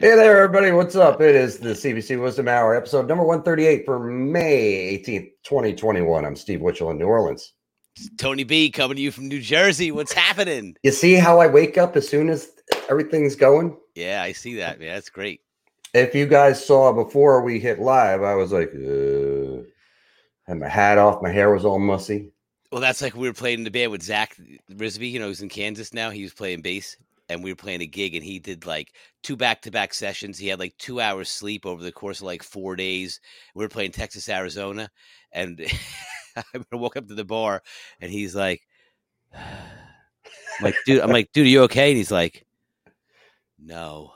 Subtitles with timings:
[0.00, 0.70] Hey there, everybody.
[0.70, 1.20] What's up?
[1.20, 6.24] It is the CBC Wizdumb Hour, episode number 138 for May 18th, 2021.
[6.24, 7.52] I'm Steve Witchell in New Orleans.
[8.16, 9.90] Tony B coming to you from New Jersey.
[9.90, 10.76] What's happening?
[10.84, 12.48] You see how I wake up as soon as
[12.88, 13.76] everything's going?
[13.96, 14.80] Yeah, I see that.
[14.80, 15.40] Yeah, that's great.
[15.92, 19.64] If you guys saw before we hit live, I was like, uh,
[20.46, 22.30] had my hat off, my hair was all mussy.
[22.70, 24.36] Well, that's like we were playing in the band with Zach
[24.70, 25.10] Risby.
[25.10, 26.10] You know, he's in Kansas now.
[26.10, 26.96] He was playing bass,
[27.28, 30.38] and we were playing a gig, and he did like two back to back sessions.
[30.38, 33.20] He had like two hours sleep over the course of like four days.
[33.54, 34.90] We were playing Texas, Arizona,
[35.32, 35.60] and
[36.36, 36.42] I
[36.72, 37.62] woke up to the bar,
[38.00, 38.62] and he's like,
[39.34, 41.90] I'm like, dude, I'm like, dude, are you okay?
[41.90, 42.44] And he's like,
[43.58, 44.12] no.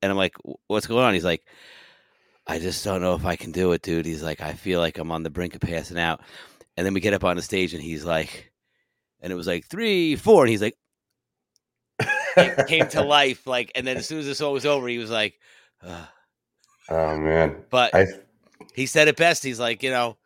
[0.00, 0.36] And I'm like,
[0.68, 1.14] what's going on?
[1.14, 1.42] He's like,
[2.46, 4.06] I just don't know if I can do it, dude.
[4.06, 6.20] He's like, I feel like I'm on the brink of passing out.
[6.76, 8.52] And then we get up on the stage and he's like,
[9.20, 10.44] and it was like three, four.
[10.44, 10.76] And he's like,
[12.38, 13.46] came, came to life.
[13.46, 15.38] Like, and then as soon as the song was over, he was like,
[15.82, 16.06] Ugh.
[16.90, 17.56] Oh, man.
[17.70, 18.06] but I,
[18.74, 19.44] he said it best.
[19.44, 20.16] He's like, you know,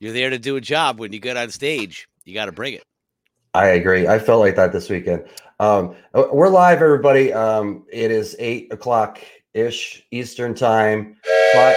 [0.00, 0.98] you're there to do a job.
[0.98, 2.82] When you get on stage, you got to bring it.
[3.54, 4.06] I agree.
[4.06, 5.24] I felt like that this weekend.
[5.60, 7.32] Um, we're live, everybody.
[7.32, 9.20] Um, it is eight o'clock
[9.54, 11.16] ish Eastern time,
[11.52, 11.76] five,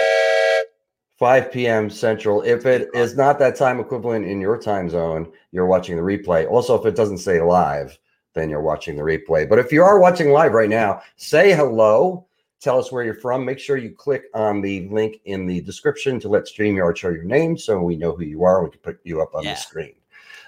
[1.18, 1.88] 5 p.m.
[1.88, 2.42] Central.
[2.42, 6.48] If it is not that time equivalent in your time zone, you're watching the replay.
[6.48, 7.98] Also, if it doesn't say live,
[8.34, 9.48] then you're watching the replay.
[9.48, 12.26] But if you are watching live right now, say hello.
[12.60, 13.44] Tell us where you're from.
[13.44, 17.24] Make sure you click on the link in the description to let StreamYard show your
[17.24, 18.62] name so we know who you are.
[18.62, 19.54] We can put you up on Yeah.
[19.54, 19.94] the screen.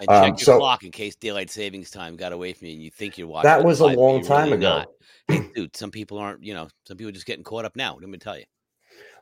[0.00, 2.74] And check Um, your so- clock in case daylight savings time got away from you
[2.74, 3.48] and you think you're watching.
[3.48, 4.84] That was a long time really ago.
[5.28, 7.96] Hey, dude, some people aren't, you know, some people are just getting caught up now.
[8.00, 8.44] Let me tell you.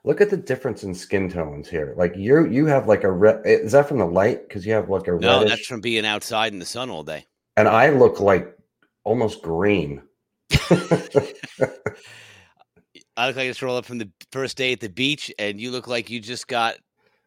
[0.05, 1.95] Look at the difference in skin tones here.
[1.97, 3.43] Like you, you have like a red.
[3.45, 4.49] Is that from the light?
[4.49, 6.91] Because you have like a red No, reddish, that's from being outside in the sun
[6.91, 7.25] all day.
[7.57, 8.57] And I look like
[9.05, 10.03] almost green.
[13.17, 15.61] I look like I just roll up from the first day at the beach, and
[15.61, 16.77] you look like you just got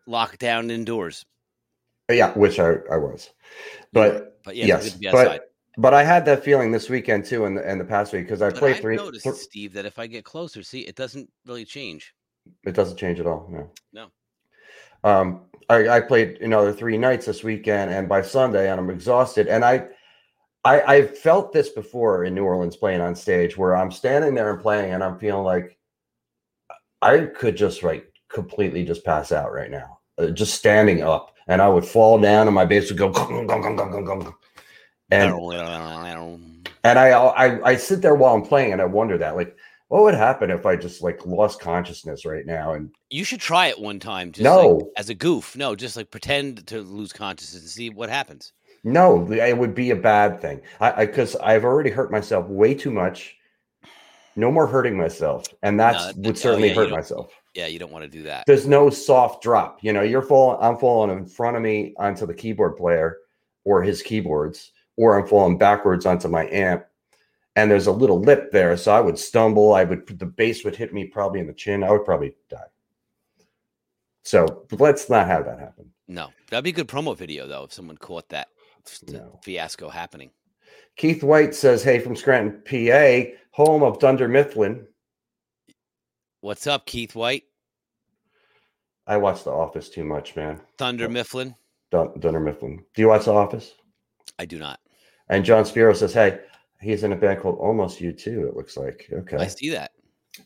[0.07, 1.25] locked down indoors.
[2.09, 3.29] yeah, which I, I was,
[3.93, 5.39] but But yeah, yes, it's good to be outside.
[5.39, 8.23] but but I had that feeling this weekend too, and the, and the past week
[8.23, 8.95] because I But played I've three.
[8.97, 12.13] noticed, th- Steve, that if I get closer, see, it doesn't really change.
[12.63, 13.47] it doesn't change at all.
[13.51, 13.69] No.
[13.93, 14.07] No.
[15.03, 19.47] Um, I, I played another three nights this weekend, and by Sunday, and I'm exhausted.
[19.47, 19.87] And I,
[20.65, 24.51] I, I felt this before in New Orleans playing on stage, where I'm standing there
[24.51, 25.77] and playing, and I'm feeling like
[27.03, 31.61] I could just like completely just pass out right now, uh, just standing up, and
[31.61, 34.33] I would fall down, and my bass would go, gong, gong, gong, gong, gong, gong.
[35.11, 35.33] and
[36.83, 39.55] and I, I I sit there while I'm playing, and I wonder that like.
[39.89, 43.67] What would happen if I just like lost consciousness right now and You should try
[43.67, 44.77] it one time, just No.
[44.77, 45.55] like, as a goof.
[45.55, 48.51] No, just like pretend to lose consciousness and see what happens.
[48.85, 50.61] No, it would be a bad thing.
[50.79, 53.35] I because I've already hurt myself way too much.
[54.35, 57.31] No more hurting myself, and that's that- would oh, certainly yeah, hurt myself.
[57.55, 58.43] Yeah, you don't want to do that.
[58.45, 59.79] There's no soft drop.
[59.81, 60.59] You know, you're falling.
[60.61, 63.17] I'm falling in front of me onto the keyboard player
[63.63, 66.85] or his keyboards, or I'm falling backwards onto my amp.
[67.55, 69.73] And there's a little lip there, so I would stumble.
[69.73, 71.83] I would the bass would hit me probably in the chin.
[71.83, 72.69] I would probably die.
[74.21, 75.91] So let's not have that happen.
[76.07, 78.49] No, that'd be a good promo video though if someone caught that
[79.07, 79.39] No.
[79.43, 80.31] fiasco happening.
[80.95, 84.87] Keith White says, "Hey, from Scranton, PA, home of Dunder Mifflin.
[86.41, 87.43] What's up, Keith White?
[89.07, 90.61] I watch The Office too much, man.
[90.77, 91.55] Thunder Mifflin?
[91.91, 92.83] Dun- Dunder Mifflin.
[92.93, 93.73] Do you watch The Office?"
[94.39, 94.79] I do not.
[95.29, 96.39] And John Spiro says, "Hey,
[96.79, 99.37] he's in a band called Almost U2." It looks like okay.
[99.37, 99.91] I see that.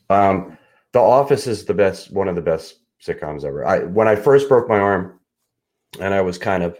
[0.08, 0.56] Um,
[0.92, 3.64] The Office is the best, one of the best sitcoms ever.
[3.64, 5.20] I when I first broke my arm,
[6.00, 6.78] and I was kind of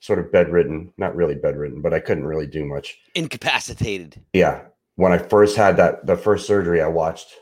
[0.00, 2.98] sort of bedridden, not really bedridden, but I couldn't really do much.
[3.14, 4.20] Incapacitated.
[4.32, 4.62] Yeah,
[4.96, 7.34] when I first had that the first surgery, I watched.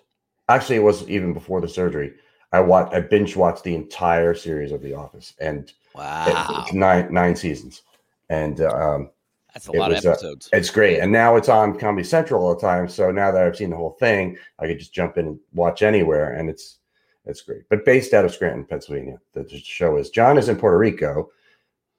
[0.49, 2.13] Actually, it was even before the surgery.
[2.53, 2.95] I watched.
[2.95, 6.63] I binge watched the entire series of The Office, and it- Wow.
[6.65, 7.83] it's nine nine seasons,
[8.29, 9.11] and um,
[9.55, 10.49] That's a it lot of was, uh, episodes.
[10.53, 10.99] it's great.
[11.01, 12.87] And now it's on Comedy Central all the time.
[12.89, 15.83] So now that I've seen the whole thing, I could just jump in and watch
[15.83, 16.79] anywhere, and it's
[17.25, 17.63] it's great.
[17.71, 20.11] But based out of Scranton, Pennsylvania, the show is.
[20.11, 21.31] John is in Puerto Rico,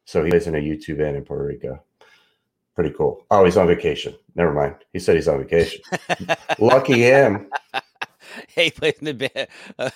[0.07, 1.83] so he plays in a YouTube band in Puerto Rico.
[2.75, 3.25] Pretty cool.
[3.29, 4.15] Oh, he's on vacation.
[4.35, 4.75] Never mind.
[4.93, 5.81] He said he's on vacation.
[6.59, 7.49] Lucky him.
[8.47, 9.47] hey, he plays in the band.
[9.77, 9.89] Uh,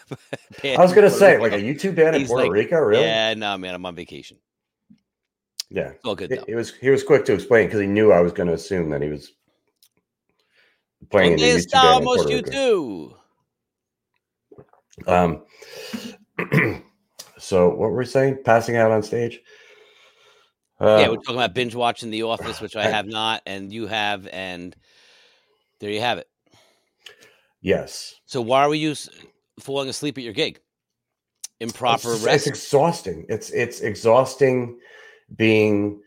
[0.61, 1.43] band I was gonna say, Rico.
[1.43, 3.05] like a YouTube band in Puerto like, Rico, really?
[3.05, 4.37] Yeah, no, man, I'm on vacation.
[5.69, 5.91] Yeah.
[5.91, 6.43] It's all good He, though.
[6.45, 8.89] he was he was quick to explain because he knew I was going to assume
[8.89, 9.31] that he was
[11.09, 12.51] playing in a ¿Dónde YouTube band in Puerto you Rico.
[12.51, 13.15] two?
[15.07, 16.83] Um,
[17.37, 18.39] so what were we saying?
[18.43, 19.39] Passing out on stage?
[20.81, 23.86] Uh, yeah, we're talking about binge watching The Office, which I have not, and you
[23.86, 24.75] have, and
[25.80, 26.28] there you have it.
[27.62, 28.16] yes.
[28.25, 28.95] So why were you
[29.60, 30.60] falling asleep at your gig?
[31.60, 32.48] Improper it's, rest.
[32.48, 33.25] It's exhausting.
[33.30, 34.80] It's it's exhausting
[35.36, 36.01] being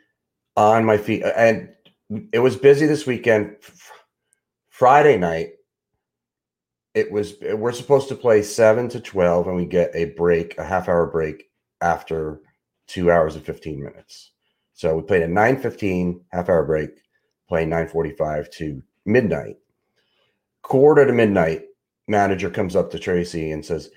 [0.57, 1.69] on my feet, and
[2.33, 3.57] it was busy this weekend.
[4.71, 5.51] Friday night,
[6.95, 7.35] it was.
[7.41, 11.07] We're supposed to play seven to twelve, and we get a break, a half hour
[11.07, 11.45] break
[11.81, 12.41] after
[12.89, 14.33] two hours and fifteen minutes.
[14.75, 16.91] So we played a nine fifteen half hour break,
[17.49, 19.57] playing nine forty five to midnight.
[20.63, 21.63] Quarter to midnight,
[22.09, 23.91] manager comes up to Tracy and says,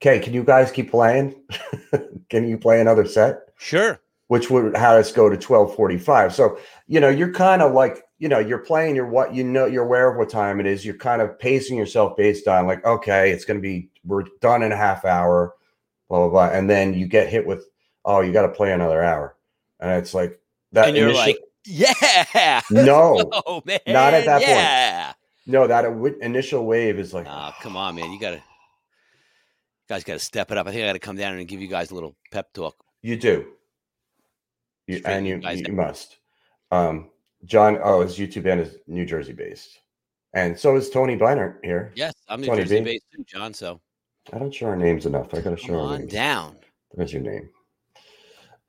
[0.00, 1.34] "Okay, can you guys keep playing?
[2.28, 4.00] can you play another set?" sure.
[4.28, 6.34] Which would have us go to twelve forty-five.
[6.34, 8.96] So you know, you're kind of like you know, you're playing.
[8.96, 9.66] You're what you know.
[9.66, 10.84] You're aware of what time it is.
[10.84, 14.62] You're kind of pacing yourself based on like, okay, it's going to be we're done
[14.62, 15.54] in a half hour,
[16.08, 17.64] blah blah blah, and then you get hit with,
[18.04, 19.36] oh, you got to play another hour,
[19.80, 20.40] and it's like
[20.72, 20.88] that.
[20.88, 22.60] And you're initial- like, yeah.
[22.70, 23.80] no, Oh man.
[23.86, 24.48] Not at that point.
[24.48, 25.12] yeah.
[25.46, 25.84] no, that
[26.22, 28.12] initial wave is like, Oh, come on, man.
[28.12, 28.42] You gotta you
[29.88, 30.66] guys gotta step it up.
[30.66, 32.76] I think I gotta come down and give you guys a little pep talk.
[33.02, 33.46] You do.
[34.86, 36.16] You, and you you, you must.
[36.70, 37.10] Um,
[37.44, 39.78] John, oh, his YouTube band is New Jersey based.
[40.34, 41.92] And so is Tony Beinert here.
[41.94, 42.84] Yes, I'm New Tony Jersey B.
[42.84, 43.54] based too, John.
[43.54, 43.80] So
[44.32, 45.32] I don't show our names enough.
[45.34, 46.12] I got to come show our names.
[46.12, 46.56] down.
[46.94, 47.48] There's your name.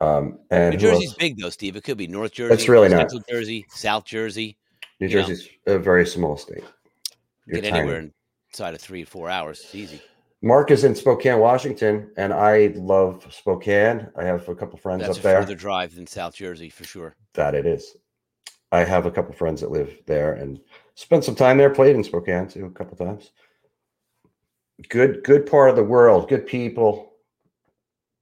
[0.02, 1.76] Um, and New Jersey's big though, Steve.
[1.76, 2.54] It could be North Jersey.
[2.54, 3.12] It's really not.
[3.12, 4.58] Central Jersey, South Jersey.
[5.00, 5.22] New you know.
[5.22, 6.64] Jersey's a very small state.
[7.46, 8.12] You're Get anywhere tiny.
[8.52, 9.60] inside of three, or four hours.
[9.64, 10.02] It's easy.
[10.42, 14.08] Mark is in Spokane, Washington, and I love Spokane.
[14.16, 15.42] I have a couple friends That's up a there.
[15.42, 17.16] further drive than South Jersey for sure.
[17.34, 17.98] That it is.
[18.72, 20.60] I have a couple friends that live there and
[20.96, 21.70] spent some time there.
[21.72, 23.32] Played in Spokane too a couple times.
[24.88, 26.30] Good, good part of the world.
[26.30, 27.09] Good people,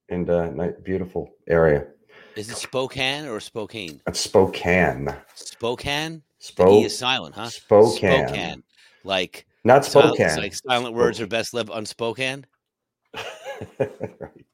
[0.09, 0.51] and uh,
[0.83, 1.88] beautiful area.
[2.36, 4.00] Is it Spokane or Spokane?
[4.06, 5.09] That's Spokane.
[5.33, 6.22] Spokane?
[6.39, 6.70] The Spoke.
[6.81, 7.50] E is silent, huh?
[7.50, 8.27] Spokane.
[8.27, 8.63] Spokane.
[9.03, 10.27] Like Not Spokane.
[10.27, 12.46] it's like silent words are best left unspoken.
[13.79, 14.46] Right.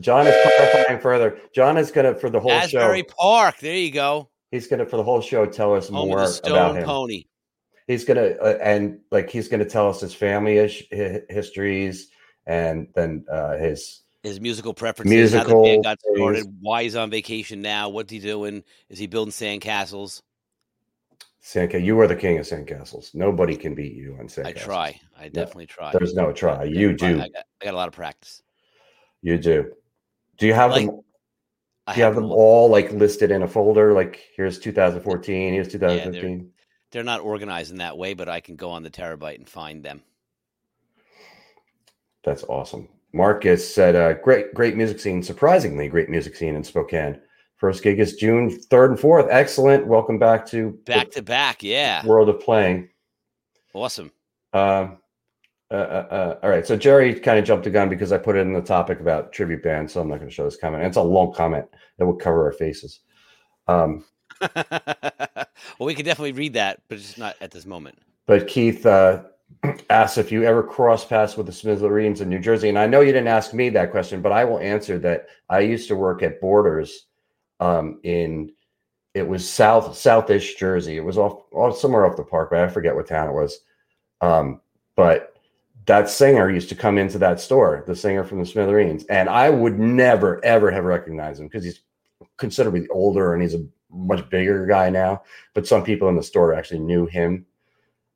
[0.00, 1.38] John is clarifying further.
[1.54, 3.14] John is gonna for the whole Asbury show.
[3.18, 3.58] Park.
[3.60, 4.30] There you go.
[4.50, 6.84] He's gonna for the whole show tell us Home more of the about him.
[6.84, 7.24] Pony.
[7.86, 12.08] he's gonna uh, and like he's gonna tell us his family ish, hi- histories
[12.46, 16.16] and then uh his His musical preferences, how the band Musical got things.
[16.16, 18.64] started, why he's on vacation now, what's he doing?
[18.88, 20.22] Is he building sandcastles?
[21.44, 25.00] sandca you are the king of sandcastles nobody can beat you on sandcastles I try.
[25.18, 25.92] I definitely try.
[25.92, 28.42] there's no try I you do I got, I got a lot of practice.
[29.20, 29.70] you do
[30.38, 31.00] do you have Like, them
[31.86, 35.68] I do you have them all like listed in a folder like here's 2014 here's
[35.68, 36.50] 2015
[36.90, 39.84] They're not organized in that way, but I can go on the terabyte and find
[39.84, 40.02] them.
[42.22, 47.18] that's awesome marcus said uh great great music scene surprisingly great music scene in spokane
[47.56, 52.04] first gig is june 3rd and 4th excellent welcome back to Back to back, yeah.
[52.04, 52.88] world of playing
[53.74, 54.12] Awesome.
[54.52, 54.98] Um,
[55.70, 56.66] uh, uh, uh, all right.
[56.66, 59.32] So Jerry kind of jumped the gun because I put it in the topic about
[59.32, 59.92] tribute bands.
[59.92, 60.84] So I'm not going to show this comment.
[60.84, 61.66] It's a long comment
[61.98, 63.00] that will cover our faces.
[63.66, 64.04] Um,
[64.40, 65.46] well,
[65.80, 67.98] we could definitely read that, but it's not at this moment.
[68.26, 68.86] but Keith,
[69.90, 73.00] asked if you ever cross paths with the Smithereens in New Jersey, and I know
[73.00, 75.26] you didn't ask me that question, but I will answer that.
[75.48, 77.06] I used to work at Borders
[77.60, 78.52] um, in
[79.14, 80.96] it was south southish Jersey.
[80.96, 82.62] It was off, off somewhere off the parkway.
[82.62, 83.60] I forget what town it was,
[84.20, 84.60] um,
[84.96, 85.34] but
[85.86, 89.50] that singer used to come into that store, the singer from the Smithereens, and I
[89.50, 91.80] would never ever have recognized him because he's
[92.36, 95.22] considerably older and he's a much bigger guy now.
[95.54, 97.46] But some people in the store actually knew him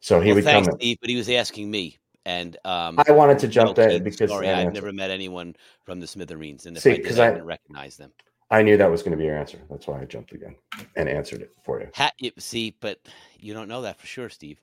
[0.00, 0.78] so he well, would thanks, come.
[0.78, 4.48] Steve, but he was asking me, and um, I wanted to jump in because sorry,
[4.48, 7.46] I've never met anyone from the Smithereens, and if See, I did, I I- didn't
[7.46, 8.12] recognize them.
[8.50, 9.58] I knew that was going to be your answer.
[9.68, 10.56] That's why I jumped again
[10.96, 11.88] and answered it for you.
[11.94, 12.98] Ha- you- see, but
[13.38, 14.58] you don't know that for sure, Steve.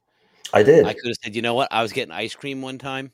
[0.53, 0.85] I did.
[0.85, 1.67] I could have said, you know what?
[1.71, 3.11] I was getting ice cream one time,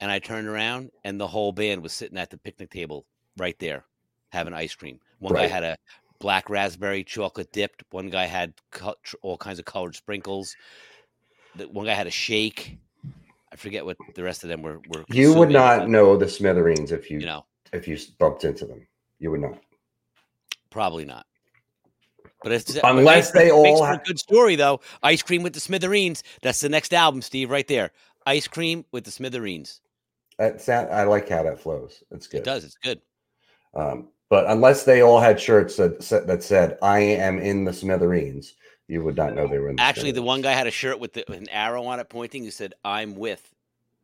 [0.00, 3.04] and I turned around, and the whole band was sitting at the picnic table
[3.36, 3.84] right there,
[4.30, 4.98] having ice cream.
[5.18, 5.76] One guy had a
[6.20, 7.82] black raspberry chocolate dipped.
[7.90, 8.54] One guy had
[9.22, 10.56] all kinds of colored sprinkles.
[11.56, 12.78] The, one guy had a shake.
[13.52, 14.80] I forget what the rest of them were.
[14.88, 18.44] were you would not but, know the Smithereens if you, You know, if you bumped
[18.44, 18.86] into them.
[19.18, 19.58] You would not.
[20.70, 21.26] probably not.
[22.42, 24.80] But it's Unless they all for a good story though.
[25.02, 26.22] Ice cream with the Smithereens.
[26.42, 27.90] That's the next album, Steve, right there.
[28.26, 29.80] Ice cream with the Smithereens.
[30.38, 32.04] That I like how that flows.
[32.12, 32.38] It's good.
[32.38, 32.62] It does.
[32.62, 33.00] It's good.
[33.74, 38.54] Um, but unless they all had shirts that that said "I am in the Smithereens,"
[38.88, 39.76] you would not know they were in.
[39.76, 42.44] The Actually, the one guy had a shirt with the, an arrow on it pointing.
[42.44, 43.54] Who said, "I'm with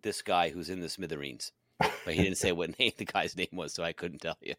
[0.02, 3.48] this guy who's in the Smithereens," but he didn't say what name the guy's name
[3.52, 4.54] was, so I couldn't tell you.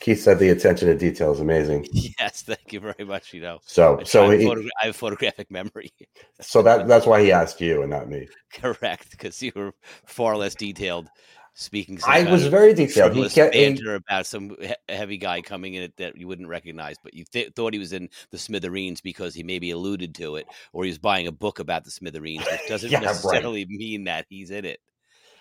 [0.00, 1.86] Keith said the attention to detail is amazing.
[2.18, 3.34] Yes, thank you very much.
[3.34, 5.92] You know, So, I, so try- he, photogra- I have photographic memory.
[6.40, 8.26] so that that's why he asked you and not me.
[8.54, 9.72] Correct, because you were
[10.06, 11.08] far less detailed.
[11.56, 13.14] Speaking, I uh, was of very detailed.
[13.14, 16.96] He kept banter about some he- heavy guy coming in it that you wouldn't recognize,
[17.02, 20.46] but you th- thought he was in the Smithereens because he maybe alluded to it,
[20.72, 23.06] or he was buying a book about the Smithereens, which doesn't Yeah, right.
[23.06, 24.80] necessarily mean that he's in it.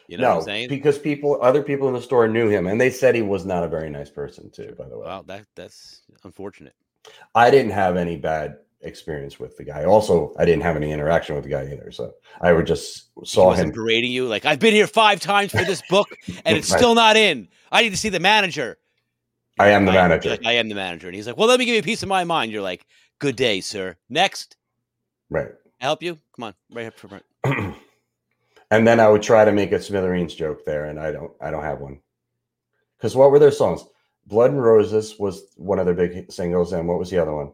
[0.08, 0.70] You know what no, I'm saying?
[0.70, 3.64] because people, other people in the store knew him, and they said he was not
[3.64, 4.76] a very nice person too.
[4.78, 6.74] By the way, well, that that's unfortunate.
[7.34, 9.86] I didn't have any bad experience with the guy.
[9.86, 11.92] Also, I didn't have any interaction with the guy either.
[11.92, 13.74] So I would just saw wasn't him.
[13.74, 16.08] berating you like I've been here five times for this book
[16.46, 17.48] and it's still not in.
[17.72, 18.78] I need to see the manager.
[19.60, 20.30] I am the manager.
[20.30, 22.02] like, I am the manager, and he's like, "Well, let me give you a piece
[22.02, 22.86] of my mind." You're like,
[23.20, 23.96] "Good day, sir.
[24.10, 24.58] Next,
[25.30, 25.50] Right.
[25.80, 26.18] I help you?
[26.36, 30.66] Come on, right up front." and then I would try to make a Smithereens joke
[30.66, 31.32] there, and I don't.
[31.40, 32.00] I don't have one.
[32.98, 33.84] Because what were their songs?
[34.26, 37.52] Blood and Roses was one of their big singles, and what was the other one?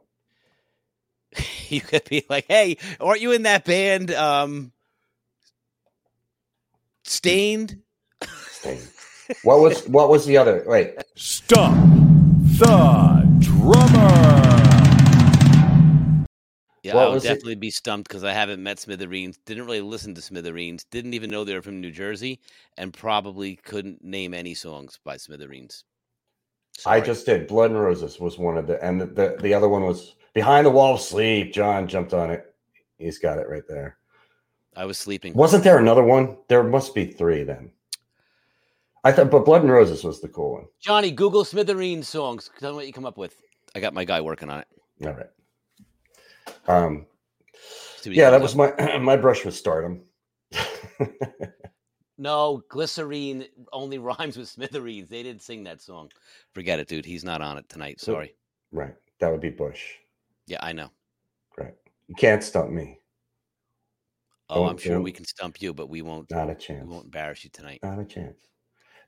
[1.69, 4.11] you could be like, "Hey, aren't you in that band?
[4.11, 4.71] Um,
[7.03, 7.79] Stained."
[8.47, 8.79] Sting.
[9.43, 10.63] What was what was the other?
[10.67, 11.99] Wait, Stump
[12.59, 14.09] the drummer.
[16.83, 17.29] Yeah, What I would was it?
[17.29, 19.37] definitely be stumped because I haven't met Smithereens.
[19.45, 20.85] Didn't really listen to Smithereens.
[20.85, 22.39] Didn't even know they were from New Jersey,
[22.77, 25.83] and probably couldn't name any songs by Smithereens.
[26.85, 27.47] I just did.
[27.47, 30.65] Blood and Roses was one of the, and the, the the other one was Behind
[30.65, 31.53] the Wall of Sleep.
[31.53, 32.53] John jumped on it.
[32.97, 33.97] He's got it right there.
[34.75, 35.33] I was sleeping.
[35.33, 36.37] Wasn't there another one?
[36.47, 37.71] There must be three then.
[39.03, 40.65] I thought, but Blood and Roses was the cool one.
[40.79, 42.49] Johnny, Google Smithereens songs.
[42.59, 43.41] Tell me what you come up with.
[43.75, 44.67] I got my guy working on it.
[45.05, 45.29] All right.
[46.67, 47.05] Um.
[47.97, 50.01] See what he Yeah, that was up my my brush with stardom.
[52.19, 55.09] No, glycerine only rhymes with Smithereens.
[55.09, 56.11] They didn't sing that song.
[56.53, 57.05] Forget it, dude.
[57.05, 57.99] He's not on it tonight.
[57.99, 58.35] Sorry.
[58.71, 58.93] right.
[59.19, 59.95] That would be Bush.
[60.49, 60.89] Yeah, I know.
[61.57, 61.75] Right.
[62.07, 62.99] You can't stump me.
[64.49, 66.31] Oh, I'm sure don't- we can stump you, but we won't.
[66.31, 66.83] Not a chance.
[66.83, 67.81] We won't embarrass you tonight.
[67.83, 68.47] Not a chance.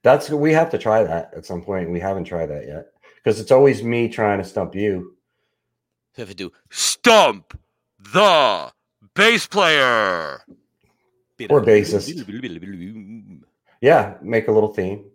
[0.04, 1.90] That's we have to try that at some point.
[1.90, 5.18] We haven't tried that yet because it's always me trying to stump you.
[6.16, 7.60] So if you do stump
[7.98, 8.72] the
[9.16, 10.42] bass player
[11.50, 12.08] Or bassist.
[13.82, 15.11] Yeah, make a little theme.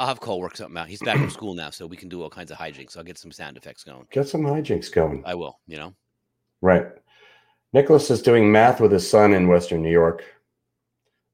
[0.00, 0.88] I'll have Cole work something out.
[0.88, 2.96] He's back from school now, so we can do all kinds of hijinks.
[2.96, 4.06] I'll get some sound effects going.
[4.10, 5.22] Get some hijinks going.
[5.26, 5.60] I will.
[5.66, 5.94] You know.
[6.62, 6.86] Right.
[7.74, 10.24] Nicholas is doing math with his son in Western New York.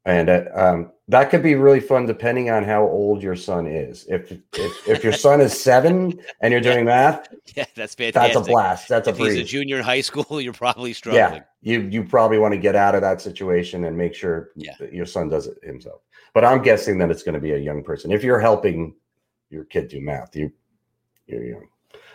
[0.05, 4.05] And uh, um, that could be really fun depending on how old your son is.
[4.09, 8.35] If if, if your son is seven and you're doing math, Yeah, that's fantastic.
[8.35, 8.89] that's a blast.
[8.89, 11.43] That's a If he's a junior in high school, you're probably struggling.
[11.63, 14.75] Yeah, you you probably want to get out of that situation and make sure Yeah.
[14.81, 16.03] that your son does it himself.
[16.37, 18.13] But I'm guessing that it's going to be a young person.
[18.13, 18.95] If you're helping
[19.49, 20.53] your kid do math, you
[21.27, 21.67] you're young.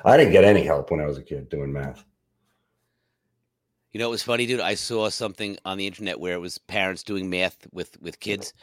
[0.05, 2.05] I didn't get any help when I was a kid doing math.
[3.91, 4.59] You know, it was funny, dude.
[4.59, 8.53] I saw something on the internet where it was parents doing math with with kids,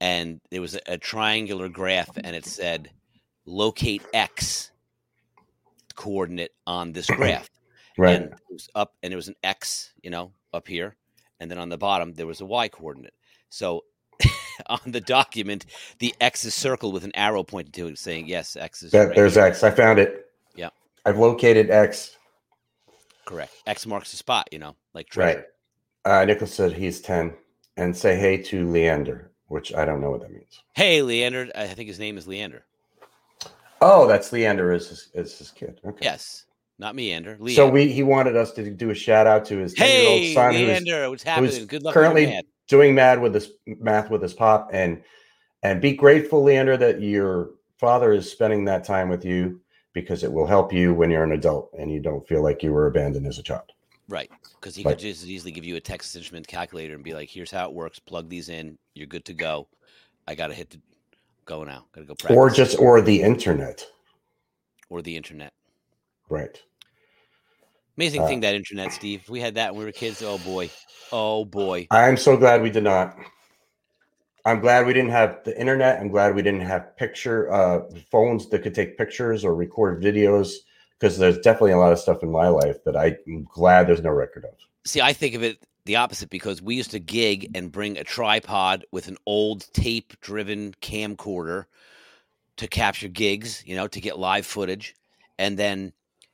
[0.00, 2.88] and there was a, a triangular graph, and it said,
[3.44, 4.70] "Locate X
[5.96, 7.50] coordinate on this graph."
[7.98, 8.22] Right.
[8.22, 10.94] And it was up, and there was an X, you know, up here,
[11.40, 13.14] and then on the bottom there was a y coordinate.
[13.48, 13.82] So
[14.66, 15.66] on the document,
[15.98, 18.92] the X is circled with an arrow pointing to it, saying yes, X is.
[18.92, 19.62] That, right there's here." X.
[19.62, 20.26] I found it.
[20.54, 20.70] Yeah.
[21.04, 22.16] I've located X.
[23.24, 23.52] correct.
[23.66, 24.48] X marks the spot.
[24.52, 25.46] You know, like treasure.
[26.04, 26.20] Right.
[26.20, 27.34] Uh, Nicholas said he's 10.
[27.78, 30.60] And say hey to Leander, which I don't know what that means.
[30.74, 31.50] Hey, Leander.
[31.54, 32.64] I think his name is Leander.
[33.80, 35.80] Oh, that's Leander is his, is his kid.
[35.82, 36.00] Okay.
[36.02, 36.44] Yes,
[36.78, 37.38] not Meander.
[37.40, 37.54] Leander.
[37.54, 40.52] So we he wanted us to do a shout out to his 10-year-old Hey, son
[40.54, 41.66] who's Leander, what's happening?
[41.66, 41.94] Good luck.
[41.94, 42.44] currently with your man.
[42.72, 45.02] Doing mad with this math with his pop and
[45.62, 49.60] and be grateful, Leander, that your father is spending that time with you
[49.92, 52.72] because it will help you when you're an adult and you don't feel like you
[52.72, 53.70] were abandoned as a child.
[54.08, 54.30] Right.
[54.54, 54.92] Because he Right.
[54.92, 57.68] could just as easily give you a Texas Instrument calculator and be like, here's how
[57.68, 57.98] it works.
[58.00, 58.76] Plug these in.
[58.94, 59.68] You're good to go.
[60.26, 60.80] I got to hit the
[61.44, 61.86] go now.
[61.92, 62.36] Got to go practice.
[62.36, 63.86] Or just or the internet.
[64.88, 65.52] or the internet.
[66.28, 66.60] Right.
[67.96, 69.28] Amazing Uh, thing that internet, Steve.
[69.28, 70.22] We had that when we were kids.
[70.22, 70.70] Oh boy.
[71.12, 71.86] Oh boy.
[71.90, 73.16] I'm so glad we did not.
[74.44, 76.00] I'm glad we didn't have the internet.
[76.00, 80.52] I'm glad we didn't have picture uh, phones that could take pictures or record videos
[80.98, 84.10] because there's definitely a lot of stuff in my life that I'm glad there's no
[84.10, 84.54] record of.
[84.84, 88.04] See, I think of it the opposite because we used to gig and bring a
[88.04, 91.66] tripod with an old tape driven camcorder
[92.56, 94.94] to capture gigs, you know, to get live footage.
[95.38, 95.92] And then,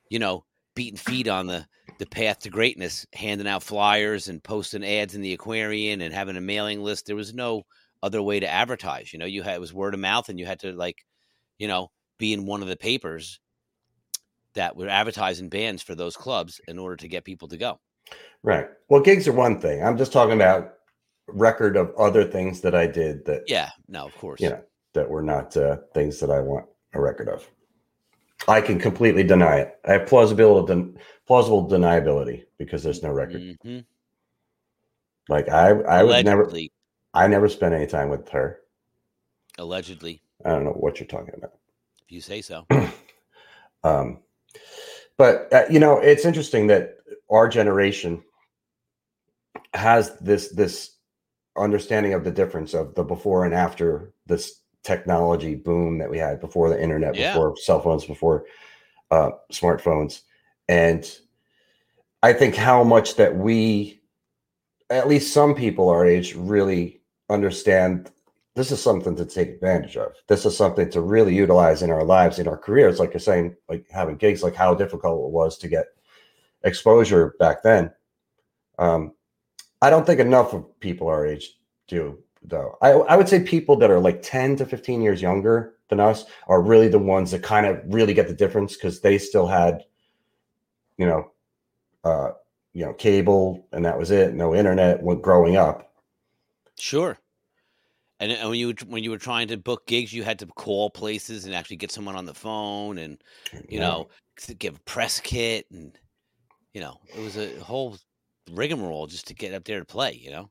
[0.09, 0.45] you know,
[0.79, 1.67] beating feet on the,
[1.97, 6.37] the path to greatness, handing out flyers and posting ads in the aquarium and having
[6.37, 7.05] a mailing list.
[7.05, 7.63] There was no
[8.01, 9.11] other way to advertise.
[9.11, 10.95] You know, you had it was word of mouth and you had to like,
[11.57, 13.41] you know, be in one of the papers
[14.53, 17.77] that were advertising bands for those clubs in order to get people to go.
[18.41, 18.67] Right.
[18.87, 19.83] Well, gigs are one thing.
[19.83, 20.75] I'm just talking about
[21.27, 24.39] record of other things that I did that Yeah, no, of course.
[24.39, 27.45] you know that were not uh, things that I want a record of.
[28.47, 29.79] I can completely deny it.
[29.85, 33.41] I have plausible den- plausible deniability because there's no record.
[33.63, 33.85] Mhm.
[35.27, 36.51] Like I, I would never,
[37.13, 38.61] I never spent any time with her.
[39.57, 41.53] allegedly, I don't know what you're talking about.
[42.03, 42.65] if you say so.
[43.81, 44.19] Um,
[45.17, 46.97] but uh, you know, it's interesting that
[47.31, 48.21] our generation
[49.73, 50.97] has this this
[51.57, 56.39] understanding of the difference of the before and after this technology boom that we had
[56.39, 57.33] before the internet, Yeah.
[57.33, 58.45] before cell phones, before
[59.11, 60.21] uh, smartphones,
[60.67, 61.09] and
[62.21, 64.01] I think how much that we,
[64.89, 68.11] at least some people our age, really understand.
[68.55, 70.13] This is something to take advantage of.
[70.27, 72.99] This is something to really utilize in our lives, in our careers.
[72.99, 75.85] Like you're saying, like having gigs, like how difficult it was to get
[76.63, 77.91] exposure back then.
[78.77, 79.13] Um,
[79.81, 82.77] I don't think enough of people our age do, though.
[82.81, 86.25] I, I would say people that are like 10 to 15 years younger than us
[86.47, 89.83] are really the ones that kind of really get the difference because they still had,
[90.97, 91.31] you know,
[92.03, 92.31] uh,
[92.73, 94.33] you know, cable and that was it.
[94.33, 95.93] No internet when growing up.
[96.77, 97.17] Sure.
[98.21, 100.89] And, and when you when you were trying to book gigs, you had to call
[100.89, 103.17] places and actually get someone on the phone, and
[103.69, 104.09] you know,
[104.57, 105.97] give a press kit, and
[106.73, 107.97] you know, it was a whole
[108.51, 110.19] rigmarole just to get up there to play.
[110.21, 110.49] You know,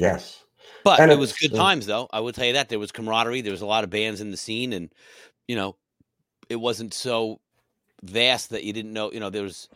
[0.00, 0.42] Yes.
[0.84, 2.08] But And it was good uh, times though.
[2.12, 3.40] I would tell you that there was camaraderie.
[3.40, 4.92] There was a lot of bands in the scene, and
[5.48, 5.76] you know,
[6.48, 7.40] it wasn't so
[8.02, 9.12] vast that you didn't know.
[9.12, 9.68] You know, there was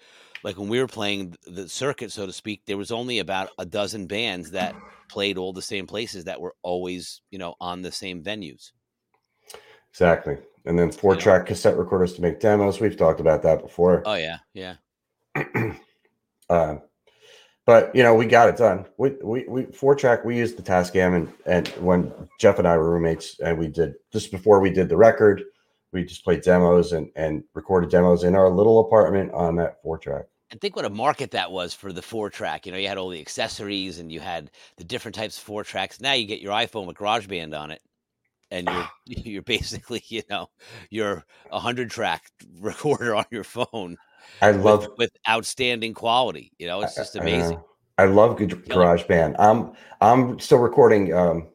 [0.42, 2.62] like when we were playing the circuit, so to speak.
[2.66, 4.74] There was only about a dozen bands that
[5.09, 8.72] played all the same places that were always, you know, on the same venues.
[9.90, 10.37] Exactly.
[10.66, 12.80] And then four track cassette recorders to make demos.
[12.80, 14.02] We've talked about that before.
[14.04, 14.76] Oh yeah, yeah.
[16.50, 16.76] Uh,
[17.66, 18.85] but you know, we got it done.
[18.98, 20.24] We we, we four track.
[20.24, 23.94] We used the Tascam, and and when Jeff and I were roommates, and we did
[24.12, 25.42] just before we did the record,
[25.92, 29.83] we just played demos and and recorded demos in our little apartment um, on that
[29.83, 30.27] four track.
[30.50, 32.66] And think what a market that was for the four track.
[32.66, 35.64] You know, you had all the accessories and you had the different types of four
[35.64, 36.00] tracks.
[36.00, 37.81] Now you get your iPhone with GarageBand on it,
[38.50, 40.48] and you're you're basically, you know,
[40.90, 43.96] you're a hundred track recorder on your phone
[44.40, 46.52] I love with outstanding quality.
[46.58, 47.60] You know, it's just I- I amazing.
[47.96, 48.96] I love Gar- Killer.
[48.96, 49.37] GarageBand.
[49.38, 51.48] I'm I'm still recording um,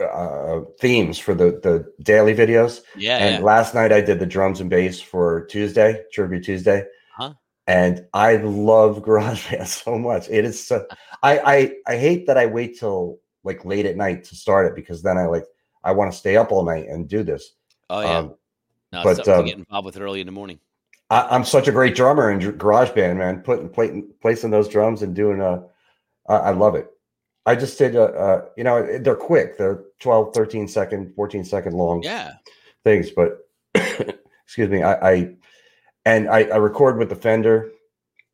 [0.00, 2.80] uh, themes for the the daily videos.
[2.96, 3.44] Yeah, And yeah.
[3.44, 6.84] last night I did the drums and bass for Tuesday, Tribute Tuesday.
[7.16, 7.34] Huh.
[7.66, 10.28] And I love GarageBand so much.
[10.28, 10.86] It is so
[11.22, 14.74] I I I hate that I wait till like late at night to start it
[14.74, 15.44] because then I like
[15.84, 17.52] I want to stay up all night and do this.
[17.88, 18.18] Oh yeah.
[18.18, 18.34] Um,
[18.92, 20.58] no, but, something um, to get involved with early in the morning.
[21.10, 23.40] I, I'm such a great drummer in Dr- GarageBand, man.
[23.40, 25.62] Putting play, placing those drums and doing uh
[26.28, 26.88] I, I love it.
[27.46, 29.58] I just did uh, uh you know they're quick.
[29.58, 32.34] They're 12, 13 second, 14 second long Yeah.
[32.84, 35.34] things, but excuse me, I, I
[36.06, 37.70] and I, I record with the Fender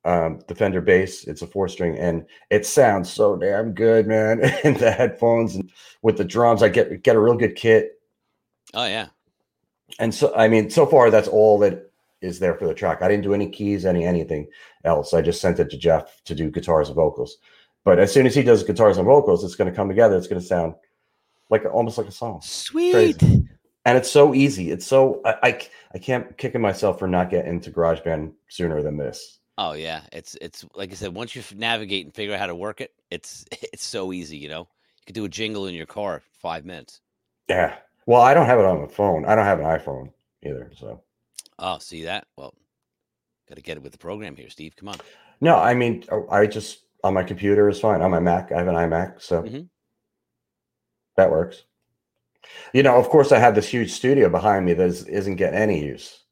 [0.05, 1.25] um, the Fender bass.
[1.25, 4.41] It's a four string, and it sounds so damn good, man.
[4.65, 5.69] in the headphones and
[6.03, 8.01] with the drums, I get get a real good kit.
[8.73, 9.09] Oh yeah.
[9.99, 13.03] And so, I mean, so far that's all that is there for the track.
[13.03, 14.49] I didn't do any keys, any anything
[14.85, 15.15] else.
[15.15, 17.39] I just sent it to Jeff to do guitars and vocals.
[17.85, 20.17] But as soon as he does guitars and vocals, it's going to come together.
[20.17, 20.75] It's going to sound
[21.51, 22.41] like almost like a song.
[22.43, 23.19] Sweet.
[23.19, 23.49] Crazy.
[23.85, 24.73] And it's so easy.
[24.73, 25.61] It's so I, I
[25.95, 29.39] I can't kicking myself for not getting into GarageBand sooner than this.
[29.59, 31.15] Oh yeah, it's it's like I said.
[31.15, 34.37] Once you navigate and figure out how to work it, it's it's so easy.
[34.37, 37.01] You know, you could do a jingle in your car five minutes.
[37.49, 37.77] Yeah.
[38.07, 39.25] Well, I don't have it on the phone.
[39.25, 40.13] I don't have an iPhone
[40.45, 40.73] either.
[40.77, 41.03] So
[41.59, 42.27] Oh, see that?
[42.37, 42.55] Well,
[43.49, 44.75] got to get it with the program here, Steve.
[44.77, 44.99] Come on.
[45.41, 48.03] no, I mean oh, I just on my computer is fine.
[48.03, 49.69] On my Mac, I have an iMac, so Mhm.
[51.17, 51.63] that works.
[52.73, 55.59] You know, of course, I have this huge studio behind me that is, isn't getting
[55.59, 56.25] any use.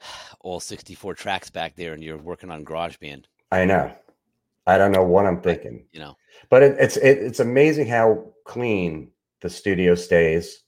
[0.40, 3.24] All sixty-four tracks back there, and you're working on GarageBand.
[3.50, 3.94] I know.
[4.66, 6.16] I don't know what I'm thinking, You know,
[6.48, 10.62] but it, it's it, it's amazing how clean the studio stays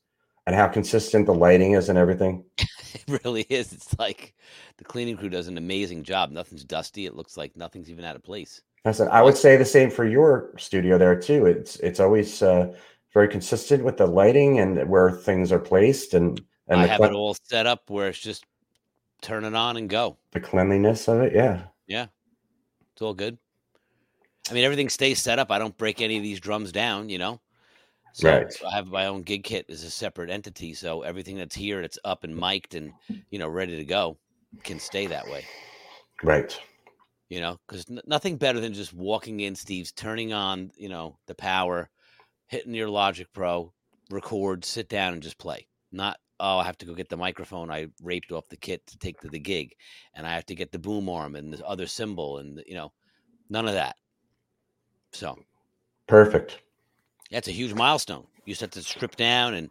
[0.46, 2.44] and how consistent the lighting is and everything.
[2.94, 3.72] It really is.
[3.72, 4.34] It's like
[4.76, 6.30] the cleaning crew does an amazing job.
[6.30, 7.06] Nothing's dusty.
[7.06, 8.62] It looks like nothing's even out of place.
[8.84, 11.46] Listen, I would say the same for your studio there too.
[11.46, 12.74] It's it's always uh,
[13.12, 17.06] very consistent with the lighting and where things are placed and and I have cle-
[17.06, 18.44] it all set up where it's just
[19.20, 20.16] turn it on and go.
[20.32, 21.34] the cleanliness of it.
[21.34, 22.06] Yeah, Yeah,
[22.92, 23.38] it's all good.
[24.50, 25.50] I mean, everything stays set up.
[25.50, 27.08] I don't break any of these drums down.
[27.08, 27.40] You know,
[28.14, 28.56] so Right.
[28.64, 30.72] I have my own gig kit as a separate entity.
[30.72, 32.92] So everything that's here, that's up and mic'd and
[33.30, 34.16] you know ready to go,
[34.62, 35.44] can stay that way.
[36.22, 36.56] right.
[37.28, 41.18] you know, because n- nothing better than just walking in, Steve's turning on, you know,
[41.26, 41.90] the power,
[42.46, 43.72] hitting your Logic Pro,
[44.10, 45.66] record, sit down, and just play.
[45.90, 48.98] Not, oh, I have to go get the microphone I raped off the kit to
[48.98, 49.72] take to the gig,
[50.14, 52.92] and I have to get the boom arm and the other cymbal, and you know,
[53.50, 53.96] none of that.
[55.12, 55.36] So
[56.06, 56.58] Perfect.
[57.30, 58.26] That's a huge milestone.
[58.44, 59.70] You just have to strip down and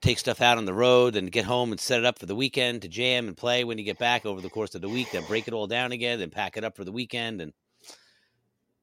[0.00, 2.34] take stuff out on the road and get home and set it up for the
[2.34, 5.10] weekend to jam and play when you get back over the course of the week.
[5.12, 7.40] Then break it all down again, then pack it up for the weekend.
[7.40, 7.52] And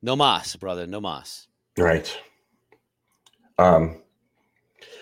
[0.02, 1.48] no mas, brother, no mas.
[1.78, 2.18] Right.
[3.58, 4.02] Um,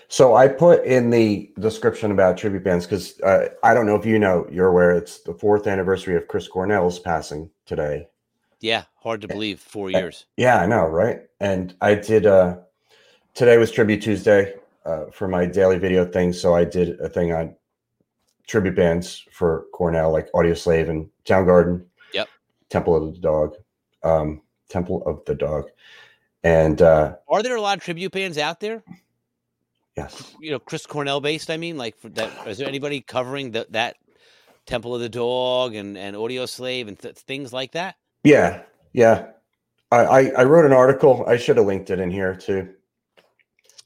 [0.08, 4.04] so I put in the description about tribute bands because uh, I don't know if
[4.06, 8.08] you know, you're aware it's the fourth anniversary of Chris Cornell's passing today.
[8.60, 9.60] Yeah, hard to believe.
[9.60, 10.26] Four years.
[10.36, 11.20] Yeah, I know, right?
[11.38, 12.26] And I did.
[12.26, 12.58] uh
[13.38, 17.32] Today was Tribute Tuesday uh, for my daily video thing, so I did a thing
[17.32, 17.54] on
[18.48, 21.86] tribute bands for Cornell, like Audioslave and Soundgarden.
[22.12, 22.28] Yep.
[22.68, 23.54] Temple of the Dog,
[24.02, 25.70] um, Temple of the Dog,
[26.42, 28.82] and uh Are there a lot of tribute bands out there?
[29.96, 31.48] yes, You know, Chris Cornell based.
[31.48, 32.48] I mean, like for that.
[32.48, 33.98] Is there anybody covering the, that
[34.66, 37.98] Temple of the Dog and and Audioslave and th- things like that?
[38.24, 39.28] yeah, yeah.
[39.92, 41.24] I, I I wrote an article.
[41.28, 42.74] I should have linked it in here too,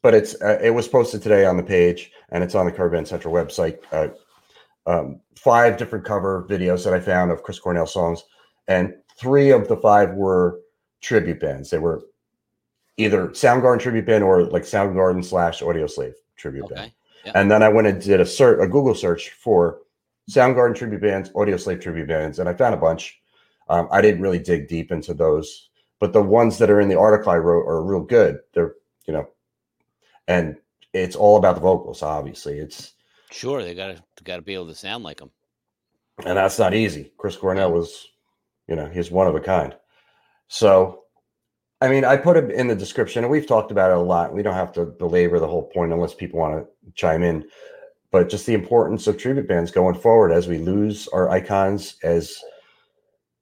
[0.02, 3.08] but it's uh, it was posted today on the page, and it's on the Band
[3.08, 3.78] Central website.
[3.92, 4.08] Uh,
[4.86, 8.24] um, five different cover videos that I found of Chris Cornell songs,
[8.68, 10.60] and three of the five were
[11.00, 11.70] tribute bands.
[11.70, 12.02] They were
[12.96, 16.80] either Soundgarden tribute band or like Soundgarden slash Audioslave tribute band.
[16.80, 16.94] Okay.
[17.24, 17.32] Yeah.
[17.36, 19.78] And then I went and did a search, a Google search for
[20.28, 23.20] Soundgarden tribute bands, Audioslave tribute bands, and I found a bunch.
[23.68, 26.98] Um, I didn't really dig deep into those, but the ones that are in the
[26.98, 28.40] article I wrote are real good.
[28.52, 28.74] They're
[29.06, 29.28] you know,
[30.28, 30.56] and
[30.92, 32.02] it's all about the vocals.
[32.02, 32.94] Obviously, it's
[33.30, 35.30] Sure, they gotta gotta be able to sound like them.
[36.24, 37.12] and that's not easy.
[37.16, 38.08] Chris Cornell was,
[38.68, 39.74] you know, he's one of a kind.
[40.48, 41.04] So,
[41.80, 44.34] I mean, I put it in the description, and we've talked about it a lot.
[44.34, 47.44] We don't have to belabor the whole point unless people want to chime in.
[48.10, 52.38] But just the importance of tribute bands going forward as we lose our icons, as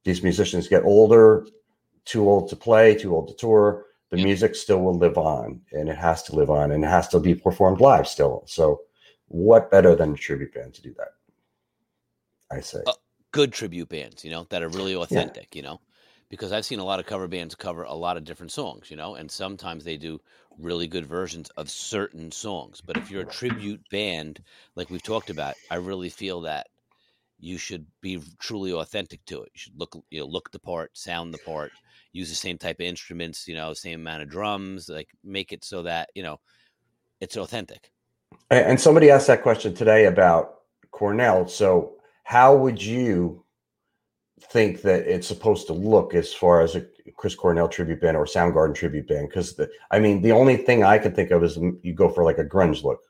[0.05, 1.45] these musicians get older,
[2.05, 3.87] too old to play, too old to tour.
[4.11, 4.27] The Yep.
[4.27, 7.21] music still will live on, and it has to live on, and it has to
[7.21, 8.45] be performed live still.
[8.47, 8.83] So,
[9.29, 11.15] what better than a tribute band to do that?
[12.51, 12.85] I say.
[12.85, 12.93] Uh,
[13.33, 15.81] Good tribute bands, you know, that are really authentic, you know,
[16.29, 18.97] because I've seen a lot of cover bands cover a lot of different songs, you
[18.97, 20.21] know, and sometimes they do
[20.59, 22.81] really good versions of certain songs.
[22.83, 24.43] But if you're a tribute band,
[24.75, 26.67] like we've talked about, I really feel that
[27.39, 29.53] you should be truly authentic to it.
[29.55, 31.75] You should look, you know, look the part, sound the part,
[32.13, 35.65] use the same type of instruments, you know, same amount of drums, like make it
[35.65, 36.39] so that, you know,
[37.21, 37.93] it's authentic.
[38.51, 41.47] And somebody asked that question today about Cornell.
[41.47, 43.45] So, how would you
[44.41, 48.25] think that it's supposed to look as far as a Chris Cornell tribute band or
[48.25, 49.29] Soundgarden tribute band?
[49.29, 52.25] Because I mean, the only thing I can think of is mm, you go for
[52.25, 53.01] like a grunge look.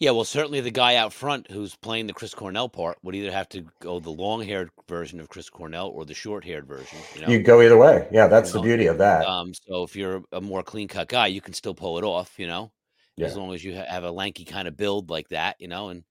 [0.00, 3.32] Yeah, well, certainly the guy out front who's playing the Chris Cornell part would either
[3.32, 6.98] have to go the long-haired version of Chris Cornell or the short-haired version.
[7.16, 8.06] You know, You go either way.
[8.12, 9.26] Yeah, that's You the beauty of that.
[9.26, 12.38] um, so if you're a more clean-cut guy, you can still pull it off.
[12.38, 12.70] You know,
[13.16, 13.26] Yeah.
[13.26, 15.56] as long as you have a lanky kind of build like that.
[15.58, 16.04] You know, and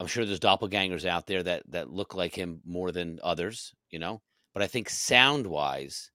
[0.00, 3.74] I'm sure there's doppelgangers out there that that look like him more than others.
[3.90, 4.22] You know,
[4.54, 6.10] but I think sound-wise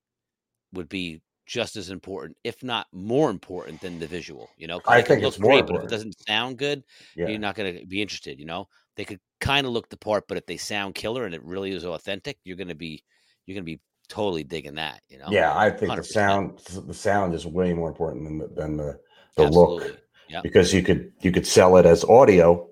[0.74, 4.48] would be just as important, if not more important, than the visual.
[4.56, 6.82] You know, I think it's more great, but if it doesn't sound good,
[7.16, 7.28] yeah.
[7.28, 8.38] you're not going to be interested.
[8.38, 11.34] You know, they could kind of look the part, but if they sound killer and
[11.34, 13.02] it really is authentic, you're going to be
[13.46, 15.00] you're going to be totally digging that.
[15.08, 16.06] You know, Yeah, I think the 100%.
[16.06, 18.98] sound the sound is way more important than the, than the
[19.36, 19.98] the look.
[20.28, 20.40] Yeah.
[20.42, 22.68] because you could you could sell it as audio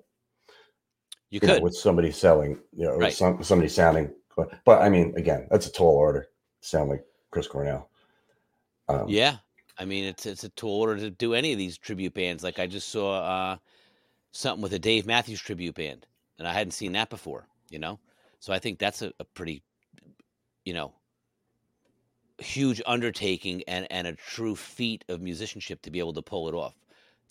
[1.29, 1.63] You you know, could.
[1.63, 3.13] with somebody selling you know Right.
[3.13, 6.27] some, somebody sounding but, but I mean again that's a tall order
[6.61, 7.90] sound like Chris Cornell
[8.91, 9.37] um, yeah,
[9.77, 12.43] I mean it's it's a order to do any of these tribute bands.
[12.43, 13.57] Like I just saw uh,
[14.33, 16.07] something with a Dave Matthews tribute band,
[16.39, 17.47] and I hadn't seen that before.
[17.69, 17.99] You know,
[18.39, 19.63] so I think that's a, a pretty,
[20.65, 20.93] you know,
[22.39, 26.55] huge undertaking and and a true feat of musicianship to be able to pull it
[26.55, 26.75] off.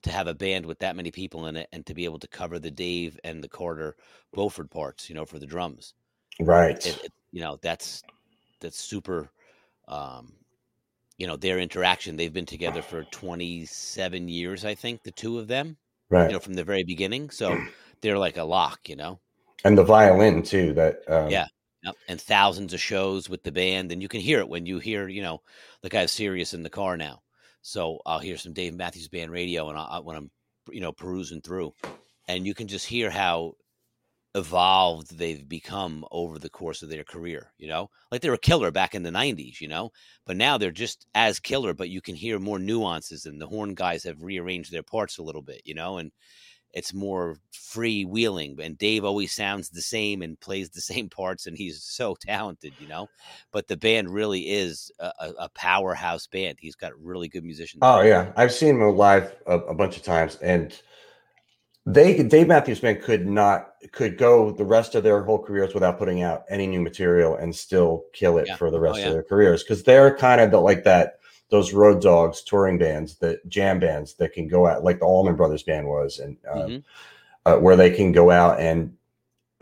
[0.05, 2.29] To have a band with that many people in it, and to be able to
[2.29, 3.97] cover the Dave and the Carter
[4.35, 5.95] Beauford parts, you know, for the drums.
[6.41, 8.05] right it, it- you know that's
[8.61, 9.31] that's super
[9.89, 10.35] um
[11.21, 12.17] you know their interaction.
[12.17, 15.77] They've been together for 27 years i think the two of them
[16.09, 16.27] right.
[16.27, 17.29] you know from the very beginning.
[17.31, 17.61] So
[18.01, 19.21] they're like a lock you know?
[19.65, 21.47] And the violin too that um, Yeah.
[21.85, 21.95] Yep.
[22.09, 25.09] and thousands of shows with the band and you can hear it when you hear
[25.09, 25.41] you know
[25.83, 27.21] like i have sirius in the car now.
[27.63, 30.31] So i'll hear some dave matthews band radio and I, when i'm
[30.71, 31.75] you know perusing through
[32.29, 33.55] and you can just hear how
[34.35, 37.91] evolved they've become over the course of their career you know?
[38.13, 39.91] Like they were killer back in the 90s you know?
[40.25, 43.75] But now they're just as killer but you can hear more nuances and the horn
[43.75, 45.99] guys have rearranged their parts a little bit you know?
[45.99, 46.13] And
[46.73, 51.57] it's more freewheeling and dave always sounds the same and plays the same parts and
[51.57, 53.09] he's so talented you know?
[53.51, 56.59] But the band really is a, a powerhouse band.
[56.61, 58.33] He's got really good musicians oh yeah.
[58.37, 60.81] I've seen them live a, a bunch of times and
[61.87, 65.99] they Dave Matthews Band could not could go the rest of their whole careers without
[65.99, 68.57] putting out any new material and still kill it Yeah.
[68.57, 69.07] for the Oh, rest yeah.
[69.07, 71.15] of their careers because they're kind of the, like that
[71.51, 75.37] those road dogs touring bands that jam bands that can go out like the Allman
[75.37, 76.85] Brothers band was and uh, Mhm.
[77.47, 78.95] uh, where they can go out and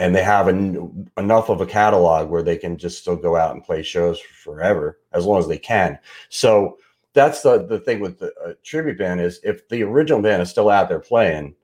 [0.01, 3.55] and they have en- enough of a catalog where they can just still go out
[3.55, 5.99] and play shows forever as long as they can.
[6.29, 6.79] So
[7.15, 10.51] that's the the thing with the uh, tribute band is if the original band is
[10.51, 11.55] still out there playing,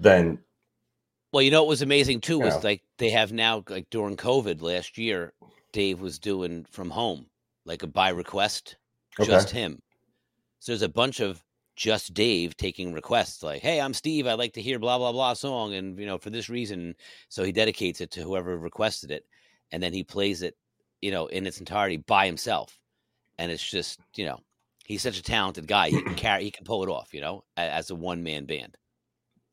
[0.00, 0.38] then
[1.32, 2.64] Well, you know what was amazing too was Yeah.
[2.64, 5.32] like they have now like during COVID last year,
[5.72, 7.30] Dave was doing from home,
[7.64, 8.76] like a by request,
[9.18, 9.26] Okay.
[9.26, 9.82] just him.
[10.60, 11.44] So there's a bunch of
[11.76, 14.26] just Dave taking requests like, "Hey, I'm Steve.
[14.26, 16.94] I'd like to hear blah blah blah song, and you know for this reason."
[17.30, 19.24] So he dedicates it to whoever requested it,
[19.72, 20.56] and then he plays it,
[21.02, 22.78] you know, in its entirety by himself.
[23.38, 24.40] And it's just, you know,
[24.86, 25.90] he's such a talented guy.
[25.90, 28.76] He can carry, he can pull it off, you know, as a one man band.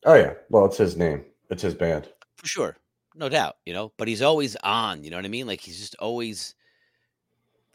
[0.07, 2.09] Oh yeah, well it's his name, it's his band.
[2.37, 2.77] for sure.
[3.15, 3.91] No doubt you know?
[3.97, 5.47] But he's always on you know what i mean?
[5.47, 6.55] Like he's just always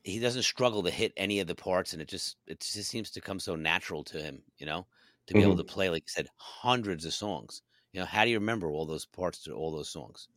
[0.05, 3.11] he doesn't struggle to hit any of the parts and it just it just seems
[3.11, 4.87] to come so natural to him you know?
[5.29, 7.63] To be able to play like you said hundreds of songs.
[7.93, 10.29] You know how do you remember all those parts to all those songs?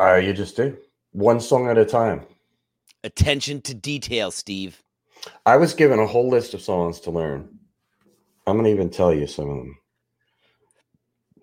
[0.00, 0.76] Uh, you just do.
[1.12, 2.26] One song at a time.
[3.04, 4.82] attention to detail steve.
[5.46, 7.48] I was given a whole list of songs to learn.
[8.46, 9.76] I'm gonna even tell you some of them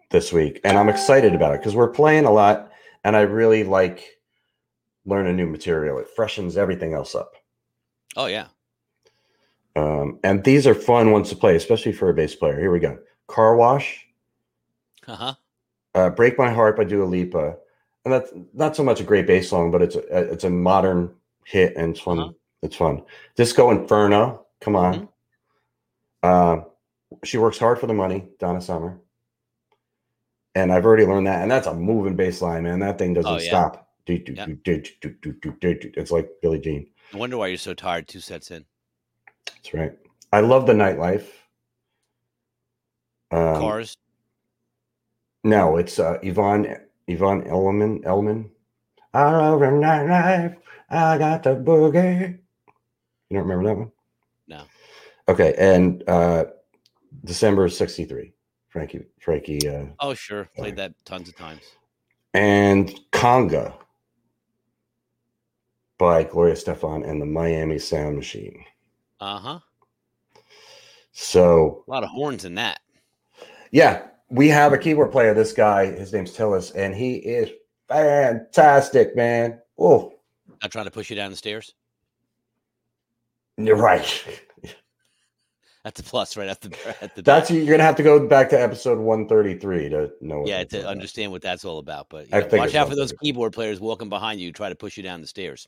[0.10, 2.72] this week, and I'm excited about it because we're playing a lot,
[3.04, 4.20] and I really like
[5.06, 6.00] learning new material.
[6.00, 7.34] It freshens everything else up.
[8.16, 8.48] oh yeah
[9.76, 12.60] Um, and these are fun ones to play, especially for a bass player.
[12.60, 12.98] Here we go.
[13.28, 14.08] Car Wash,
[15.08, 15.34] uh-huh
[15.96, 17.58] uh, Break My Heart by Dua Lipa.
[18.06, 21.14] And that's not so much a great bass song, but it's a, it's a modern
[21.44, 22.20] hit and it's fun.
[22.20, 22.32] Uh-huh.
[22.62, 23.04] It's fun.
[23.36, 24.46] Disco Inferno.
[24.62, 25.08] Come on.
[26.22, 26.62] Uh,
[27.24, 29.00] she works hard for the money, Donna Summer.
[30.56, 31.42] And I've already learned that.
[31.42, 32.80] And that's a moving bass line, man.
[32.80, 33.50] That thing doesn't Oh, yeah.
[33.50, 33.88] stop.
[34.08, 36.88] It's like Billie Jean.
[37.14, 38.66] i wonder why you're so tired two sets in
[39.46, 39.94] That's right.
[40.34, 41.28] I love the nightlife.
[43.32, 43.96] Um, cars
[45.44, 46.76] No, it's uh, Yvonne
[47.08, 48.50] Yvonne Elliman Elliman.
[49.14, 50.58] I love the nightlife.
[50.90, 52.40] I got the boogie.
[53.30, 53.92] You don't remember that one?
[54.48, 54.64] No.
[55.28, 56.46] Okay, and uh,
[57.24, 58.34] December '63.
[58.70, 61.64] Frankie Frankie uh, oh sure played that tons of times
[62.34, 63.74] and Conga
[65.98, 68.64] by Gloria Estefan and the Miami Sound Machine.
[69.20, 69.60] uh-huh
[71.12, 72.80] So a lot of horns in that
[73.72, 75.34] Yeah, we have a keyboard player.
[75.34, 77.50] This guy, his name's Tillis, and he is
[77.88, 79.60] fantastic, man.
[79.80, 80.14] Oh,
[80.62, 81.74] Not trying to push you down the stairs.
[83.58, 84.24] you're right.
[85.84, 88.50] That's a plus right at the at the That's you're gonna have to go back
[88.50, 90.40] to episode 133 to know.
[90.40, 92.08] What yeah to understand what that's all about.
[92.10, 95.04] But yeah, watch out for those keyboard players walking behind you, try to push you
[95.04, 95.68] down the stairs.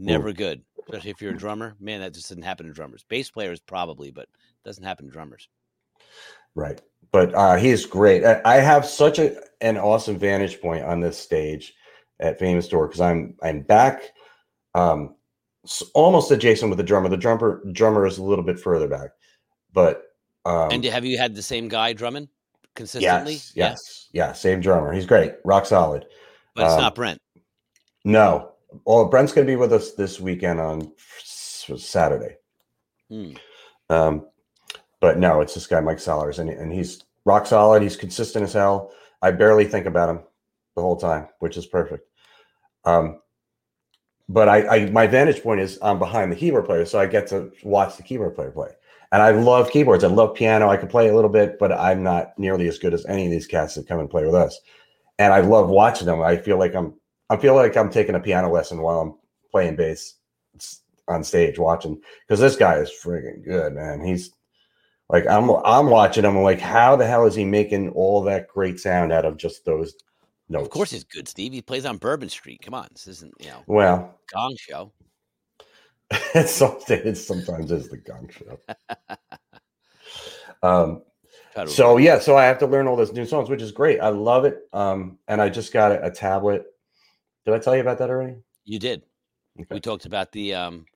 [0.00, 1.74] Never good, especially if you're a drummer.
[1.80, 3.04] Man, that just doesn't happen to drummers.
[3.08, 5.48] Bass players probably, but it doesn't happen to drummers.
[6.54, 6.80] Right.
[7.10, 8.24] But uh, he's great.
[8.24, 11.74] I, I have such a an awesome vantage point on this stage
[12.20, 14.02] at Famous Door because I'm I'm back
[14.74, 15.14] um
[15.94, 17.08] almost adjacent with the drummer.
[17.08, 19.10] The drummer drummer is a little bit further back.
[19.78, 20.02] But
[20.44, 22.28] um and have you had the same guy drumming
[22.74, 23.34] consistently?
[23.34, 24.92] yes, yes, yeah, same drummer.
[24.92, 26.04] He's great, rock solid.
[26.56, 27.20] but it's Um, not Brent.
[28.04, 28.52] No.
[28.84, 30.92] Well, Brent's gonna be with us this weekend on
[31.26, 32.38] Saturday.
[33.08, 33.32] Hmm.
[33.88, 34.26] Um,
[34.98, 37.80] but no, it's this guy Mike Sellers, and and he's rock solid.
[37.82, 38.90] He's consistent as hell.
[39.22, 40.20] I barely think about him
[40.74, 42.04] the whole time, which is perfect.
[42.84, 43.20] Um,
[44.28, 47.28] but I, I my vantage point is I'm behind the keyboard player, so I get
[47.28, 48.70] to watch the keyboard player play.
[49.10, 50.04] And I love keyboards.
[50.04, 50.68] I love piano.
[50.68, 53.30] I can play a little bit, but I'm not nearly as good as any of
[53.30, 54.58] these cats that come and play with us.
[55.18, 56.22] And I love watching them.
[56.22, 56.94] I feel like I'm
[57.30, 59.14] I feel like I'm taking a piano lesson while I'm
[59.50, 60.14] playing bass
[61.08, 64.04] on stage watching because this guy is friggin' good, man.
[64.04, 64.30] He's
[65.08, 66.36] like I'm I'm watching him.
[66.36, 69.64] I'm like, how the hell is he making all that great sound out of just
[69.64, 69.94] those
[70.48, 70.66] notes?
[70.66, 71.52] Of course, he's good, Steve.
[71.52, 72.60] He plays on Bourbon Street.
[72.62, 74.92] Come on, this isn't you know Well, Gong Show.
[76.34, 77.00] it's something.
[77.04, 78.58] It's sometimes it's the gong show.
[80.62, 81.02] um.
[81.66, 83.98] So yeah, so I have to learn all those new songs, which is great.
[84.00, 84.58] I love it.
[84.72, 86.66] Um, and I just got a, a tablet.
[87.44, 88.36] Did I tell you about that already?
[88.64, 89.02] you did.
[89.70, 90.86] We talked about the um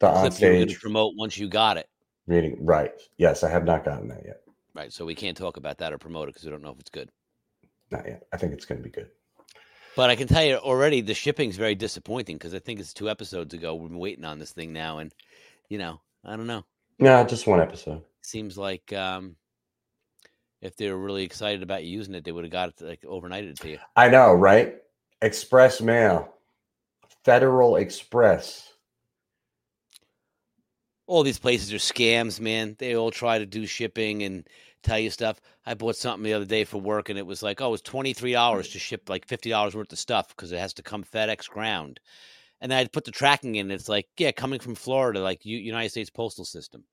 [0.00, 1.88] The on clip you were going to promote once you got it.
[2.26, 2.64] reading.
[2.64, 2.92] Right.
[3.16, 4.40] Yes, I have not gotten that yet.
[4.74, 4.92] Right.
[4.92, 6.90] So we can't talk about that or promote it because we don't know if it's
[6.90, 7.10] good.
[7.90, 8.26] Not yet.
[8.32, 9.08] I think it's going to be good.
[9.96, 13.08] But I can tell you already the shipping's very disappointing because I think it's two
[13.08, 13.74] episodes ago.
[13.74, 15.12] We've been waiting on this thing now, and
[15.68, 16.64] you know, I don't know.
[16.98, 18.02] No, just one episode.
[18.22, 19.36] Seems like um
[20.60, 23.02] if they were really excited about you using it, they would have got it like
[23.02, 23.78] overnighted it to you.
[23.96, 24.76] I know, right?
[25.22, 26.34] Express mail,
[27.24, 28.72] Federal Express.
[31.06, 32.76] All these places are scams, man.
[32.78, 34.48] They all try to do shipping and
[34.84, 35.40] tell you stuff.
[35.66, 38.12] I bought something the other day for work, and it was like, oh, it's twenty
[38.12, 41.04] three dollars to ship like fifty dollars worth of stuff because it has to come
[41.04, 42.00] FedEx ground.
[42.60, 43.70] And then I'd put the tracking in.
[43.70, 46.84] It's like, yeah, coming from Florida, like U- United States Postal System.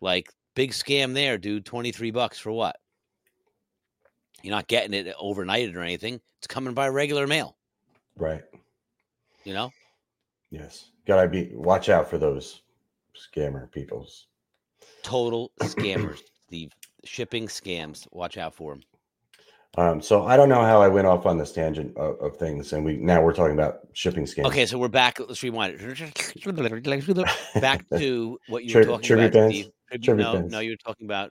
[0.00, 1.64] Like big scam there, dude.
[1.64, 2.76] Twenty three bucks for what?
[4.42, 6.20] You're not getting it overnighted or anything.
[6.38, 7.56] It's coming by regular mail.
[8.16, 8.42] Right.
[9.44, 9.72] You know.
[10.50, 10.90] Yes.
[11.06, 12.62] Gotta be watch out for those
[13.16, 14.26] scammer peoples.
[15.02, 16.72] Total scammers, Steve.
[17.06, 18.06] Shipping scams.
[18.12, 18.82] Watch out for them.
[19.78, 22.72] Um, so I don't know how I went off on this tangent of, of things,
[22.72, 24.46] and we now we're talking about shipping scams.
[24.46, 25.20] Okay, so we're back.
[25.20, 27.30] Let's rewind it.
[27.60, 29.32] back to what you Tri- were talking tribute about.
[29.32, 29.56] bands?
[29.56, 30.02] Steve.
[30.02, 30.52] Tribute- no, bands.
[30.52, 31.30] no, you were talking about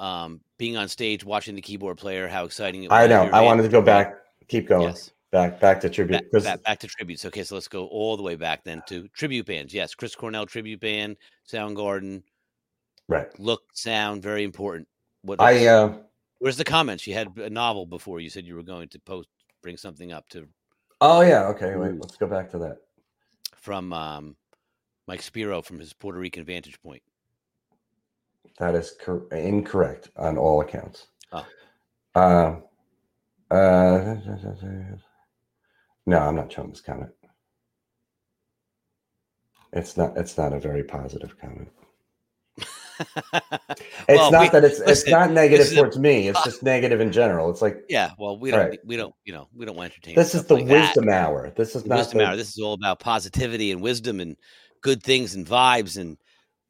[0.00, 2.98] um, being on stage, watching the keyboard player, how exciting it was.
[2.98, 3.30] I know.
[3.32, 4.16] I wanted to go back,
[4.48, 7.24] keep going, Yes, back, back to tribute back, back, back to tributes.
[7.24, 9.72] Okay, so let's go all the way back then to tribute bands.
[9.72, 11.16] Yes, Chris Cornell tribute band,
[11.48, 12.22] Soundgarden,
[13.08, 13.28] right.
[13.38, 14.88] look, sound, very important.
[15.22, 15.94] What I uh,
[16.38, 17.06] Where's the comments?
[17.06, 18.20] You had a novel before.
[18.20, 19.28] You said you were going to post,
[19.62, 20.48] bring something up to
[21.00, 21.76] oh yeah, okay.
[21.76, 22.78] Wait, let's go back to that.
[23.56, 24.36] from um,
[25.06, 27.02] Mike Spiro from his Puerto Rican vantage point.
[28.58, 31.06] That is cor- incorrect on all accounts.
[31.32, 31.46] Oh.
[32.14, 32.56] Uh,
[33.50, 34.16] uh,
[36.06, 37.10] no, I'm not showing this comment.
[39.72, 40.16] It's not.
[40.16, 41.68] It's not a very positive comment.
[44.08, 46.28] It's Well, not we- that it's it's not negative this is a- towards me.
[46.28, 47.48] It's just negative in general.
[47.50, 48.78] It's like Yeah, well, we don't, Right.
[48.84, 50.14] we don't, you know, we don't want to entertain.
[50.16, 50.96] this is the like that.
[50.96, 51.50] Wizdumb Hour.
[51.56, 52.36] This is The not wisdom the, hour.
[52.36, 54.36] This is all about positivity and wisdom and
[54.82, 56.16] good things and vibes and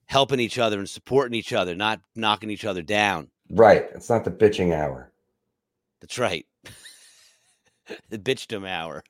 [0.06, 3.28] helping each other and supporting each other, not knocking each other down.
[3.50, 3.86] right.
[3.94, 5.10] It's not the bitching hour.
[6.00, 6.44] That's right.
[8.10, 9.02] the bitchdom hour.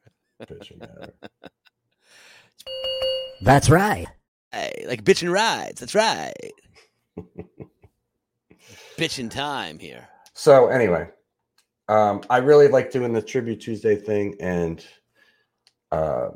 [0.42, 1.08] Bitching hour.
[3.42, 4.06] That's right.
[4.52, 5.80] Hey, like bitching rides.
[5.80, 6.32] That's right.
[8.96, 10.08] Bitching time here.
[10.34, 11.08] So anyway,
[11.88, 14.84] um, I really like doing the tribute Tuesday thing, and
[15.92, 16.28] uh,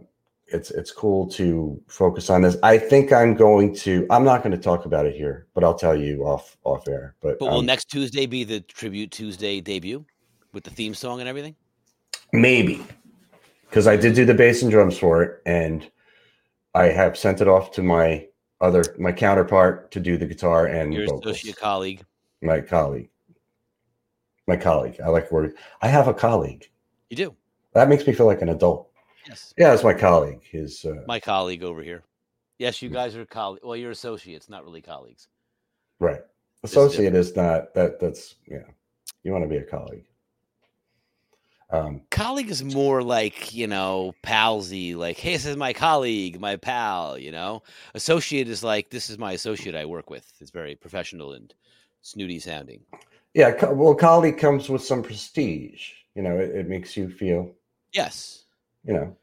[0.47, 2.57] it's it's cool to focus on this.
[2.63, 4.07] I think I'm going to.
[4.11, 7.15] I'm not going to talk about it here, but I'll tell you off off air.
[7.21, 10.05] But, But will um, next Tuesday be the tribute Tuesday debut
[10.53, 11.57] with the theme song and everything?
[12.35, 12.85] maybe
[13.69, 15.89] because I did do the bass and drums for it, and
[16.75, 18.27] I have sent it off to my
[18.65, 22.05] other my counterpart to do the guitar and Your vocals, associate colleague.
[22.43, 23.09] my colleague.
[24.47, 25.01] My colleague.
[25.03, 25.55] I like word.
[25.81, 26.69] I have a colleague.
[27.11, 27.37] You do.
[27.73, 28.91] That makes me feel like an adult.
[29.27, 29.55] Yes.
[29.57, 30.41] Yeah, it's my colleague.
[30.43, 32.03] His uh, My colleague over here.
[32.59, 33.65] Yes, you guys are colleagues.
[33.65, 35.29] Well, you're associates, not really colleagues.
[35.99, 36.21] right.
[36.63, 38.01] Associate is not that.
[38.01, 38.63] That's yeah.
[39.23, 40.05] You want to be a colleague.
[41.71, 46.57] Um, Colleague is more like, you know, palsy, like, hey, this is my colleague, my
[46.57, 47.63] pal, you know.
[47.95, 50.31] Associate is like, this is my associate I work with.
[50.41, 51.53] It's very professional and
[52.03, 52.81] snooty sounding.
[53.33, 53.51] yeah.
[53.53, 55.91] Co- well, colleague comes with some prestige.
[56.15, 57.51] You know, it, it makes you feel.
[57.93, 58.45] Yes.
[58.85, 59.17] You know,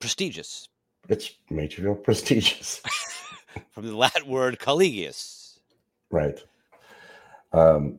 [0.00, 0.68] Prestigious.
[1.08, 2.80] it's made you feel prestigious.
[3.72, 5.58] From the Latin word collegius.
[6.10, 6.38] Right.
[7.52, 7.98] Um,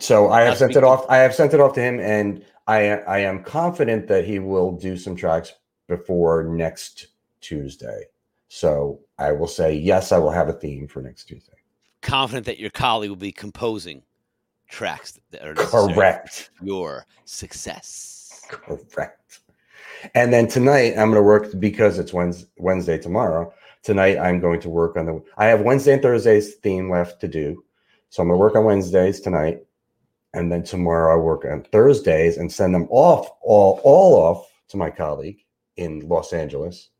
[0.00, 1.06] so I have sent it off.
[1.08, 4.72] I have sent it off to him, and I I am confident that he will
[4.72, 5.52] do some tracks
[5.88, 7.08] before next
[7.40, 8.04] Tuesday.
[8.48, 10.12] So I will say yes.
[10.12, 11.52] I will have a theme for next Tuesday.
[12.02, 14.02] Confident that your colleague will be composing
[14.68, 16.50] tracks that are Correct.
[16.62, 18.42] your success.
[18.48, 19.40] Correct.
[20.14, 23.52] And then tonight I'm going to work because it's Wednesday, Wednesday tomorrow.
[23.82, 25.22] Tonight I'm going to work on the.
[25.36, 27.64] I have Wednesday and Thursday's theme left to do,
[28.10, 29.60] so I'm going to work on Wednesdays tonight,
[30.34, 34.76] and then tomorrow I work on Thursdays and send them off all all off to
[34.76, 35.38] my colleague
[35.76, 36.90] in Los Angeles,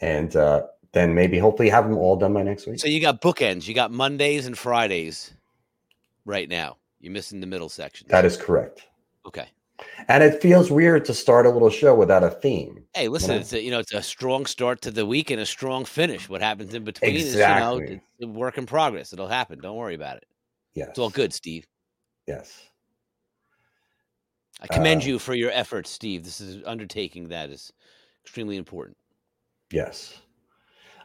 [0.00, 2.80] and uh, then maybe hopefully have them all done by next week.
[2.80, 3.68] So you got bookends.
[3.68, 5.32] You got Mondays and Fridays
[6.24, 6.76] right now.
[7.00, 8.06] You're missing the middle section.
[8.10, 8.86] That is correct.
[9.26, 9.48] okay.
[10.08, 12.82] And it feels weird to start a little show without a theme.
[12.94, 13.36] Hey, listen, know?
[13.36, 16.30] it's a, you know it's a strong start to the week and a strong finish.
[16.30, 17.82] What happens in between is Exactly.
[17.82, 19.12] you know it's a work in progress.
[19.12, 19.60] It'll happen.
[19.60, 20.24] Don't worry about it.
[20.74, 20.88] Yes.
[20.88, 21.66] It's all good, Steve.
[22.26, 22.62] Yes.
[24.60, 26.24] I commend Uh, you for your efforts, Steve.
[26.24, 27.72] This is an undertaking that is
[28.24, 28.96] extremely important.
[29.70, 30.20] Yes.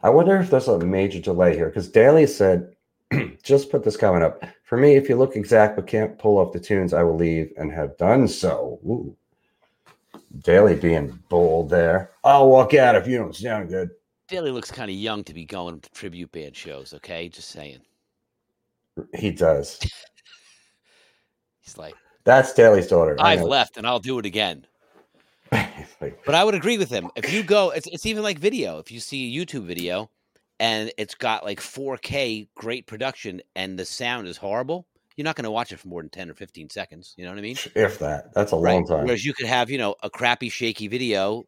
[0.04, 2.76] I wonder if there's a major delay here because Daly said,
[3.44, 4.44] just put this comment up.
[4.64, 7.52] For me, if you look exact but can't pull off the tunes, I will leave
[7.58, 8.80] and have done so.
[8.86, 9.16] Ooh.
[10.40, 12.12] Daly being bold there.
[12.24, 13.92] I'll walk out if you don't sound good.
[14.28, 16.94] Daly looks kind of young to be going to tribute band shows.
[16.94, 17.80] Okay, just saying.
[19.14, 19.80] He does.
[21.62, 23.16] He's like, That's Daly's daughter.
[23.20, 24.66] I've left and I'll do it again.
[25.52, 27.10] Like, But I would agree with him.
[27.16, 28.80] If you go, it's, it's even like video.
[28.80, 30.10] If you see a YouTube video
[30.60, 34.86] and it's got like 4K, great production, and the sound is horrible,
[35.16, 37.14] you're not going to watch it for more than 10 or 15 seconds.
[37.18, 37.58] You know what I mean?
[37.76, 38.34] if that.
[38.34, 39.06] That's a long time.
[39.06, 41.44] Whereas you could have, you know, a crappy, shaky video,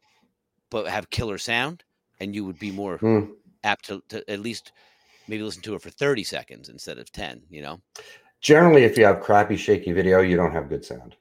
[0.69, 1.83] but have killer sound,
[2.19, 3.31] and you would be more Hmm.
[3.63, 4.71] apt to, to at least
[5.27, 7.79] maybe listen to it for 30 seconds instead of 10, you know?
[8.43, 11.15] Generally, if you have crappy, shaky video, you don't have good sound.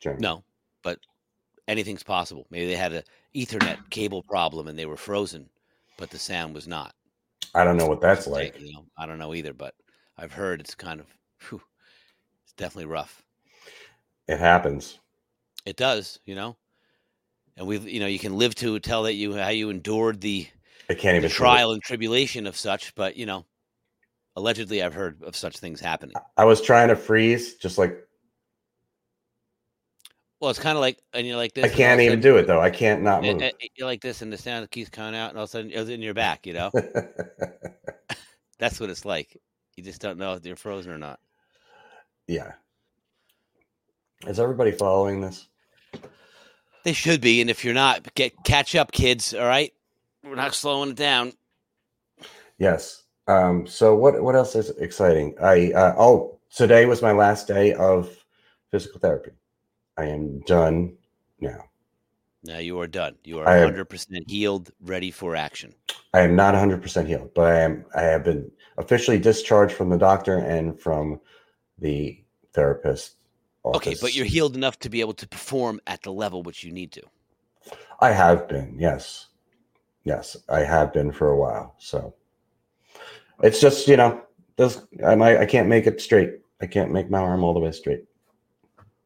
[0.00, 0.22] Generally.
[0.22, 0.44] No,
[0.82, 0.98] but
[1.68, 2.46] anything's possible.
[2.50, 3.02] Maybe they had a
[3.34, 5.50] Ethernet cable problem and they were frozen,
[5.98, 6.94] but the sound was not.
[7.54, 8.60] I don't know what that's like.
[8.60, 9.74] You know, I don't know either, but
[10.16, 11.06] I've heard it's kind of,
[11.48, 11.60] whew,
[12.44, 13.22] it's definitely rough.
[14.28, 15.00] It happens.
[15.66, 16.56] It does, you know,
[17.56, 20.46] and we've, you know, you can live to tell that you how you endured the,
[20.88, 23.44] I can't even trial and tribulation of such, but you know,
[24.36, 26.14] allegedly I've heard of such things happening.
[26.36, 27.96] I was trying to freeze, just like
[30.40, 31.64] Well, it's kind of like, and you're like this.
[31.66, 32.60] I can't even sudden- do it though.
[32.60, 33.50] I can't not and- move.
[33.60, 35.70] and You're like this, and the sound keeps coming out, and all of a sudden
[35.70, 36.46] it's in your back.
[36.46, 36.70] You know,
[38.58, 39.36] that's what it's like.
[39.76, 41.20] You just don't know if you're frozen or not.
[42.26, 42.52] yeah.
[44.26, 45.48] Is everybody following this?
[46.84, 49.32] They should be, and if you're not, get catch up, kids.
[49.34, 49.72] All right,
[50.22, 51.32] we're not slowing it down.
[52.58, 53.02] Yes.
[53.26, 55.34] Um, so what what else is exciting?
[55.42, 58.24] I uh, oh today was my last day of
[58.70, 59.30] physical therapy.
[59.96, 60.96] I am done
[61.40, 61.64] now.
[62.42, 63.16] Now you are done.
[63.24, 65.74] You are am- 100 percent healed, ready for action.
[66.12, 69.98] I am not 100% healed, but I am I have been officially discharged from the
[69.98, 71.20] doctor and from
[71.78, 73.16] the therapist.
[73.64, 76.72] Okay, but you're healed enough to be able to perform at the level which you
[76.72, 77.02] need to.
[78.00, 79.26] I have been, yes.
[80.04, 81.74] Yes, I have been for a while.
[81.78, 82.14] So
[83.42, 84.22] it's just, you know,
[84.56, 86.40] this I might I can't make it straight.
[86.60, 88.04] I can't make my arm all the way straight.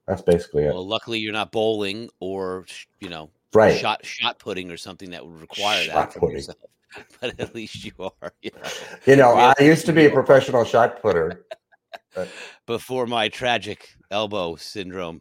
[0.07, 0.74] That's basically it.
[0.74, 2.66] Well, luckily you're not bowling or
[3.01, 3.76] you know right.
[3.78, 6.37] shot shot putting or something that would require Shot that from putting.
[6.37, 6.59] yourself.
[7.20, 8.32] But at least you are.
[8.41, 8.70] You know,
[9.07, 9.35] You know.
[9.35, 11.45] I used to be a professional shot putter.
[12.66, 15.20] before my tragic elbow syndrome,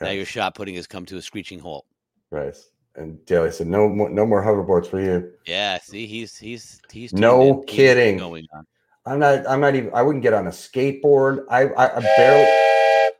[0.00, 1.84] now your shot putting has come to a screeching halt.
[2.30, 2.56] Right.
[2.94, 7.12] And Daly said, "No more, no more hoverboards for you." Yeah, see, he's he's he's
[7.12, 7.42] No in.
[7.42, 8.20] He knows kidding.
[8.20, 8.66] on.
[9.06, 9.48] I'm not.
[9.48, 9.90] I'm not even.
[9.94, 11.44] I wouldn't get on a skateboard.
[11.50, 13.12] I, I, I barely.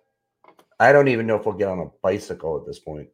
[0.78, 3.08] I don't even know if we'll get on a bicycle at this point.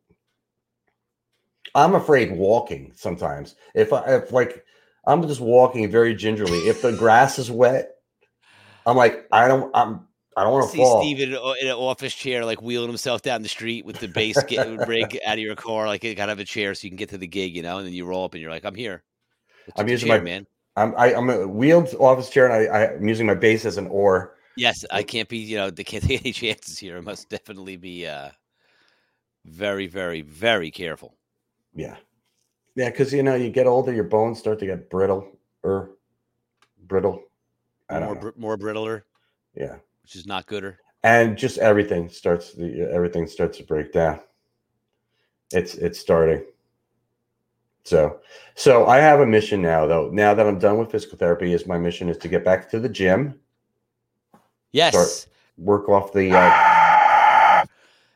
[1.75, 3.55] I'm afraid walking sometimes.
[3.75, 4.65] If I, if like,
[5.07, 6.59] I'm just walking very gingerly.
[6.61, 7.91] If the grass is wet,
[8.87, 10.08] I'm like, I don't, I'm,
[10.39, 11.03] I don't want to See fall.
[11.03, 14.09] Steve in, a- in an office chair, like wheeling himself down the street with the
[14.09, 16.91] bass get, rig out of your car, like you gotta have a chair so you
[16.91, 17.79] can get to the gig, you know.
[17.79, 19.03] And then you roll up and you're like, "I'm here."
[19.77, 20.47] I'm using chair, my- man.
[20.77, 23.79] I'm, I, I'm a wheeled office chair, and I, I, I'm using my bass as
[23.79, 24.37] an oar.
[24.57, 25.39] Yes, I can't be.
[25.39, 26.97] You know, they can't take any chances here.
[26.97, 28.31] I must definitely be uh,
[29.45, 31.17] very, very, very careful.
[31.75, 31.97] Yeah,
[32.77, 35.27] yeah, because you know, you get older, your bones start to get brittle
[35.65, 35.91] or
[36.87, 37.25] brittle.
[37.91, 39.03] I More, br- more brittler,
[39.57, 39.77] Yeah,
[40.09, 40.79] which is not gooder.
[41.05, 42.55] and just everything starts.
[42.55, 44.21] The everything starts to break down.
[45.53, 46.47] It's it's starting.
[47.85, 48.21] So,
[48.55, 50.09] so I have a mission now, though.
[50.11, 52.81] Now that I'm done with physical therapy, is my mission is to get back to
[52.81, 53.39] the gym,
[54.73, 55.27] Yes,
[55.59, 56.31] work off the.
[56.33, 57.67] Uh,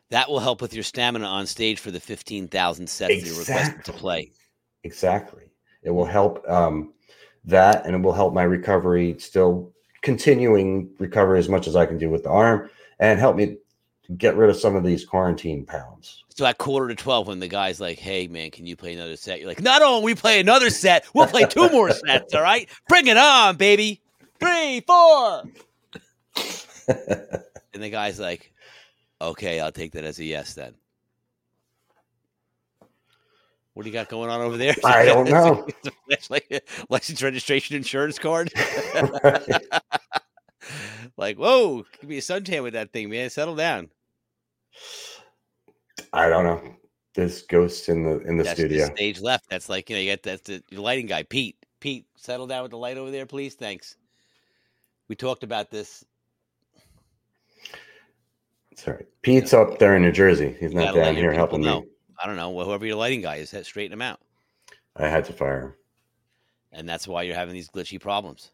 [0.09, 3.85] that will help with your stamina on stage for the fifteen thousand sets you're requested
[3.85, 4.33] to play.
[4.85, 5.45] Exactly.
[5.83, 6.95] It will help um,
[7.45, 9.17] that, and it will help my recovery.
[9.19, 9.72] Still
[10.03, 13.57] continuing recovery as much as I can do with the arm, and help me
[14.19, 16.25] get rid of some of these quarantine pounds.
[16.29, 19.17] So at quarter to twelve, when the guy's like, "Hey man, can you play another
[19.17, 22.35] set?" You're like, "Not only we play another set, we'll play two more sets.
[22.35, 24.01] All right, bring it on, baby.
[24.39, 25.45] Three, four.
[27.75, 28.53] And the guy's like,
[29.21, 30.75] "Okay, I'll take that as a yes then."
[33.75, 34.75] What do you got going on over there?
[34.85, 35.67] I don't know.
[36.29, 38.53] like license, registration, insurance card.
[38.95, 39.43] Right.
[41.17, 43.31] like, whoa, give me a suntan with that thing, man.
[43.31, 43.89] Settle down.
[46.13, 46.77] I don't know.
[47.15, 48.87] There's ghosts in the in the That's studio.
[48.87, 49.49] the stage left.
[49.51, 51.57] That's like you know, you got that's the your lighting guy, Pete.
[51.81, 53.55] Pete, settle down with the light over there, please.
[53.55, 53.97] Thanks.
[55.09, 56.05] We talked about this.
[58.77, 60.57] Sorry, Pete's up there in New Jersey.
[60.59, 61.85] He's not down here helping know.
[62.23, 62.63] I don't know.
[62.65, 64.21] Whoever your lighting guy is, straighten him out.
[64.97, 65.75] I had to fire him.
[66.73, 68.53] and that's why you're having these glitchy problems.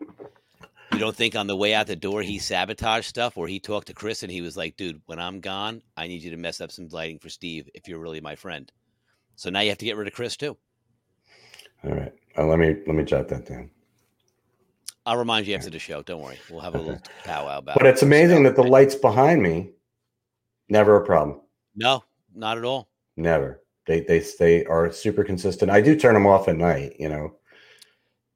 [0.00, 3.88] You don't think on the way out the door he sabotaged stuff, or he talked
[3.88, 6.60] to Chris and he was like, "Dude, when I'm gone, I need you to mess
[6.60, 8.70] up some lighting for Steve if you're really my friend."
[9.34, 10.56] So now you have to get rid of Chris too.
[11.84, 13.70] All right, uh, let me let me jot that down.
[15.04, 16.02] I'll remind you after the show.
[16.02, 17.76] Don't worry, we'll have a little powwow about.
[17.76, 19.70] But it's amazing that the lights behind me,
[20.68, 21.40] never a problem.
[21.74, 22.04] no,
[22.34, 22.88] not at all.
[23.16, 23.62] Never.
[23.86, 25.70] They they they are super consistent.
[25.70, 26.96] I do turn them off at night.
[26.98, 27.36] You know.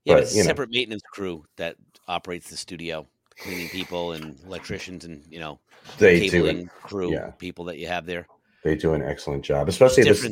[0.04, 0.44] Yeah, But, it's a know.
[0.44, 1.76] separate maintenance crew that
[2.08, 3.06] operates the studio,
[3.38, 5.60] cleaning people and electricians and you know
[5.98, 6.68] They do cabling it.
[6.82, 7.30] crew yeah.
[7.32, 8.26] people that you have there.
[8.64, 10.26] They do an excellent job, especially this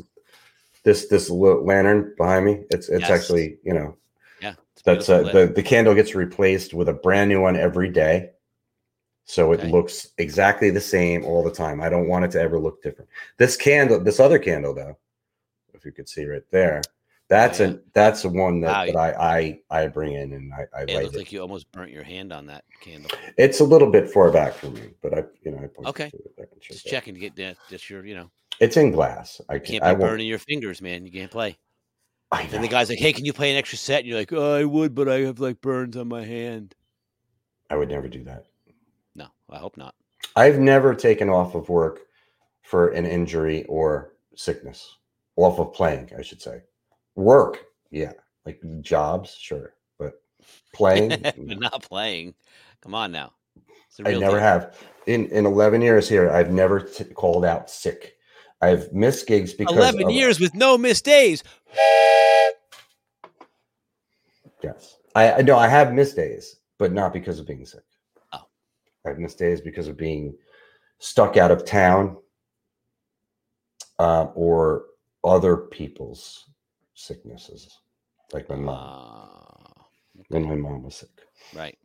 [0.85, 2.65] this this lantern behind me.
[2.71, 3.11] It's it's Yes.
[3.11, 3.97] actually you know
[4.41, 8.31] Yeah, that's uh, the the candle gets replaced with a brand new one every day,
[9.29, 9.71] so it Okay.
[9.71, 11.83] looks exactly the same all the time.
[11.83, 13.11] I don't want it to ever look different.
[13.37, 14.97] This candle, this other candle though,
[15.75, 16.83] if you could see right there,
[17.29, 17.67] that's yeah.
[17.67, 20.83] an that's the one that, Wow, that I I I bring in and I, I
[20.85, 21.19] It light looks it.
[21.19, 23.11] like you almost burnt your hand on that candle.
[23.37, 26.11] It's a little bit far back from me, but I you know I Okay.
[26.37, 27.57] there and Just checking to get that.
[27.69, 29.41] Just your, you know, It's in glass.
[29.49, 29.71] I can't.
[29.71, 30.11] can't I be won't.
[30.11, 31.05] burning your fingers, man.
[31.05, 31.59] You can't play.
[32.33, 34.33] I And the guy's like, "Hey, can you play an extra set?" And you're like,
[34.33, 36.75] "Oh, I would, but I have like burns on my hand."
[37.71, 38.47] I would never do that.
[39.19, 39.97] No, I hope not.
[40.37, 42.03] I've never taken off of work
[42.63, 44.97] for an injury or sickness.
[45.35, 46.63] Off of playing, I should say.
[47.17, 48.13] Work, yeah.
[48.47, 49.75] Like jobs, sure.
[49.99, 50.23] But
[50.73, 52.35] playing, but not playing.
[52.81, 53.33] Come on now.
[54.07, 54.79] I never have.
[55.07, 58.15] In in 11 years here, I've never t- called out sick.
[58.61, 61.43] I've missed gigs because Eleven of- years with no missed days.
[64.63, 64.97] Yes.
[65.17, 67.83] I I know I have missed days, but not because of being sick.
[69.09, 70.35] I've missed days because of being
[70.99, 72.17] stuck out of town
[73.99, 74.85] uh, or
[75.25, 76.49] other people's
[76.95, 77.79] sicknesses,
[78.33, 79.83] like my mom Uh,
[80.29, 81.11] when my mom was sick.
[81.55, 81.77] right.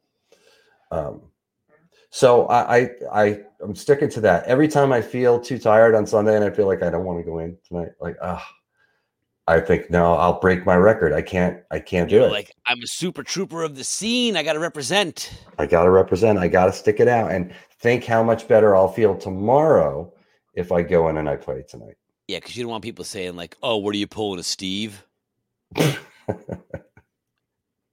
[0.92, 1.22] Um,
[2.10, 4.46] so I, I I I'm sticking to that.
[4.46, 7.20] Every time I feel too tired on Sunday and I feel like I don't want
[7.20, 8.46] to go in tonight, like ah,
[9.48, 11.14] I think no, I'll break my record.
[11.14, 12.32] I can't I can't do it.
[12.32, 14.36] like, I'm a super trooper of the scene.
[14.36, 15.32] I got to represent.
[15.60, 16.40] I got to represent.
[16.40, 20.12] I got to stick it out and think how much better I'll feel tomorrow
[20.56, 21.94] if I go in and I play tonight.
[22.28, 25.06] Yeah, because you don't want people saying like, "Oh, what are you pulling a Steve?"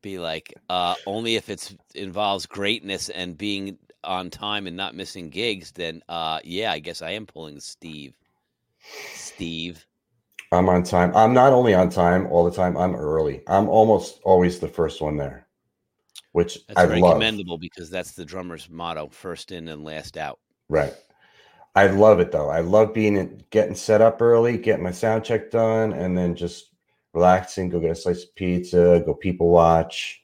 [0.02, 5.28] Be like, uh, only if it involves greatness and being on time and not missing
[5.28, 5.72] gigs.
[5.72, 8.14] Then, uh, yeah, I guess I am pulling Steve.
[9.12, 9.86] Steve.
[10.52, 11.12] I'm on time.
[11.14, 12.76] I'm not only on time all the time.
[12.76, 13.42] I'm early.
[13.46, 15.46] I'm almost always the first one there,
[16.32, 17.14] which That's I very love.
[17.14, 20.40] commendable because that's the drummer's motto: first in and last out.
[20.68, 20.94] Right.
[21.76, 22.48] I love it though.
[22.50, 26.34] I love being in, getting set up early, getting my sound check done, and then
[26.34, 26.70] just
[27.12, 27.68] relaxing.
[27.68, 29.02] Go get a slice of pizza.
[29.06, 30.20] Go people watch.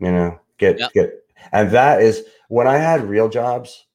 [0.00, 0.92] You know, get Yep.
[0.94, 1.12] get
[1.52, 3.85] And that is when I had real jobs,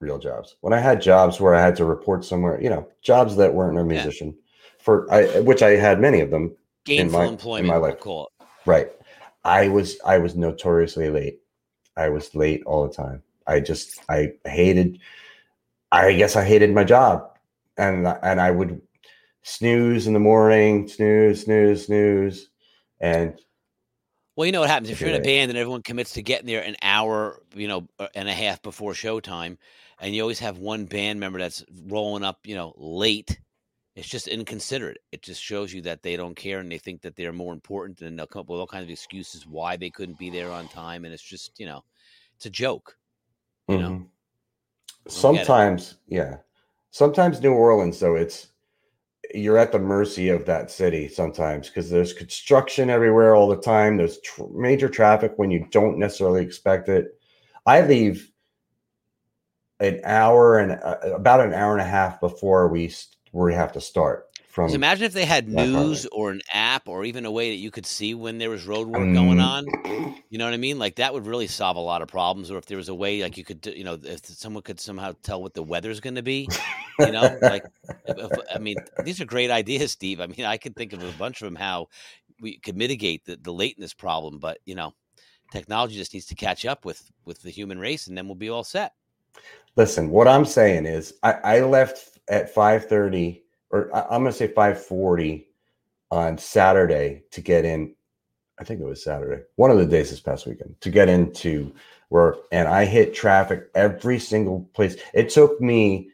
[0.00, 0.56] real jobs.
[0.60, 3.78] When I had jobs where I had to report somewhere, you know, jobs that weren't
[3.78, 4.36] a musician,
[4.78, 6.56] for I, which I had many of them.
[6.84, 8.00] Gainful my- in employment, my we'll life.
[8.00, 8.30] call.
[8.64, 8.90] Right.
[9.44, 11.40] I was I was notoriously late.
[11.96, 13.22] I was late all the time.
[13.46, 15.00] I just I hated
[15.90, 17.30] I guess I hated my job.
[17.76, 18.80] And and I would
[19.42, 22.48] snooze in the morning, snooze, snooze, snooze.
[23.00, 23.38] And
[24.36, 26.46] Well, you know what happens if you're in a band and everyone commits to getting
[26.46, 29.56] there an hour, you know, uh, and a half before showtime,
[30.00, 33.38] and you always have one band member that's rolling up, you know, late.
[33.96, 34.98] It's just inconsiderate.
[35.10, 38.00] It just shows you that they don't care and they think that they're more important,
[38.02, 40.68] and they'll come up with all kinds of excuses why they couldn't be there on
[40.68, 41.82] time, and it's just, you know,
[42.36, 42.96] it's a joke.
[43.66, 43.90] You know?
[43.90, 43.98] Mhm.
[45.04, 45.12] get it.
[45.12, 46.36] sometimes, yeah.
[46.90, 48.48] Sometimes New Orleans, though, it's
[49.34, 53.96] you're at the mercy of that city sometimes because there's construction everywhere all the time.
[53.96, 57.20] There's tr- major traffic when you don't necessarily expect it.
[57.66, 58.30] I leave
[59.80, 62.92] an hour and uh, about an hour and a half before we
[63.32, 66.40] we have to start from imagine if they had that part of news or an
[66.52, 69.38] app or even a way that you could see when there was road work going
[69.38, 69.44] Mm.
[69.44, 69.66] on.
[70.30, 70.78] You know what I mean?
[70.78, 72.50] Like that would really solve a lot of problems.
[72.50, 74.78] Or if there was a way, like you could, do- you know, if someone could
[74.80, 76.48] somehow tell what the weather's going to be.
[76.98, 77.64] You know, like
[78.06, 80.20] if, if- I mean, these are great ideas, Steve.
[80.20, 81.88] I mean, I could think of a bunch of them how
[82.40, 84.38] we could mitigate the, the lateness problem.
[84.38, 84.92] But you know,
[85.52, 88.50] technology just needs to catch up with with the human race, and then we'll be
[88.50, 88.92] all set.
[89.78, 94.48] Listen, what I'm saying is I, I left at 5:30 or I, I'm gonna say
[94.48, 95.46] 5:40
[96.10, 97.94] on Saturday to get in.
[98.58, 101.72] I think it was Saturday, one of the days this past weekend, to get into
[102.10, 102.38] work.
[102.50, 104.96] And I hit traffic every single place.
[105.14, 106.10] It took me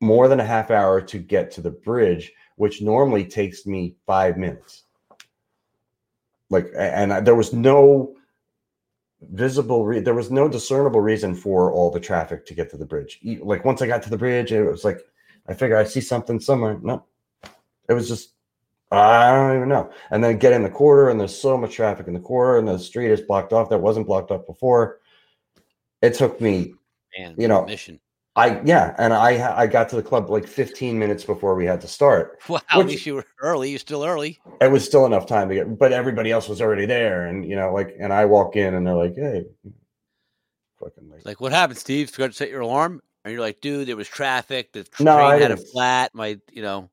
[0.00, 4.36] more than a half hour to get to the bridge, which normally takes me five
[4.36, 4.82] minutes.
[6.50, 8.16] Like, and I- there was no
[9.22, 12.86] visible re- there was no discernible reason for all the traffic to get to the
[12.86, 13.20] bridge.
[13.40, 15.00] Like once i got to the bridge it was like
[15.46, 16.78] i figure i see something somewhere.
[16.82, 17.04] No
[17.88, 18.34] it was just
[18.90, 19.90] i don't even know.
[20.10, 22.66] And then get in the quarter and there's so much traffic in the quarter and
[22.66, 25.00] the street is blocked off that wasn't blocked off before.
[26.02, 26.74] It took me
[27.18, 28.00] Man, You know, mission.
[28.40, 29.30] I yeah and i
[29.62, 32.86] i got to the club like 15 minutes before we had to start Wow, at
[32.86, 33.70] least you were early.
[33.70, 34.38] You're still early.
[34.60, 37.56] it was still enough time to get but everybody else was already there and you
[37.56, 39.44] know like and i walk in and they're like hey
[40.78, 42.08] fucking like like, what happened, Steve?
[42.10, 43.02] Forgot to set your alarm?
[43.24, 44.72] And you're like, dude, there was traffic.
[44.72, 45.68] The No, train I had a didn't.
[45.70, 46.14] flat.
[46.14, 46.88] My, you know,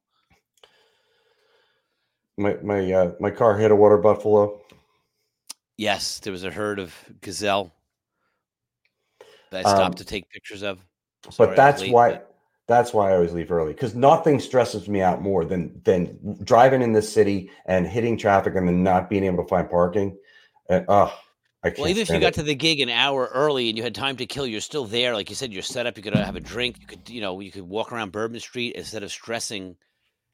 [2.37, 4.61] my my uh my car hit a water buffalo
[5.77, 7.71] yes, there was a herd of gazelle
[9.51, 10.79] that I Um, stopped to take pictures of.
[11.29, 12.21] Sorry, but that's why
[12.67, 16.81] that's why I always leave early because nothing stresses me out more than than driving
[16.81, 20.17] in the city and hitting traffic and then not being able to find parking.
[20.69, 20.85] And
[21.63, 21.79] I can't.
[21.79, 22.33] Well, even if you got it.
[22.35, 25.13] to the gig an hour early and you had time to kill, you're still there.
[25.13, 25.97] Like you said, you're set up.
[25.97, 26.77] You could uh, have a drink.
[26.79, 29.75] You could, you know, you could walk around Bourbon Street instead of stressing,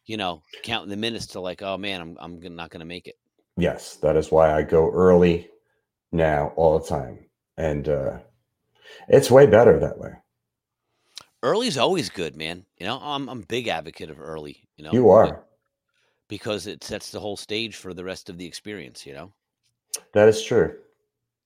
[0.06, 3.08] you know, counting the minutes to like, oh man, I'm I'm not going to make
[3.08, 3.16] it.
[3.58, 5.50] yes, that is why I go early
[6.12, 7.26] now all the time,
[7.58, 8.20] and uh
[9.08, 10.14] it's way better that way.
[11.44, 12.66] Early's always good, man.
[12.80, 14.68] You know, I'm I'm a big advocate of early.
[14.78, 15.44] You know, You are.
[16.30, 19.06] because it sets the whole stage for the rest of the experience.
[19.06, 19.34] You know.
[20.14, 20.76] That is true.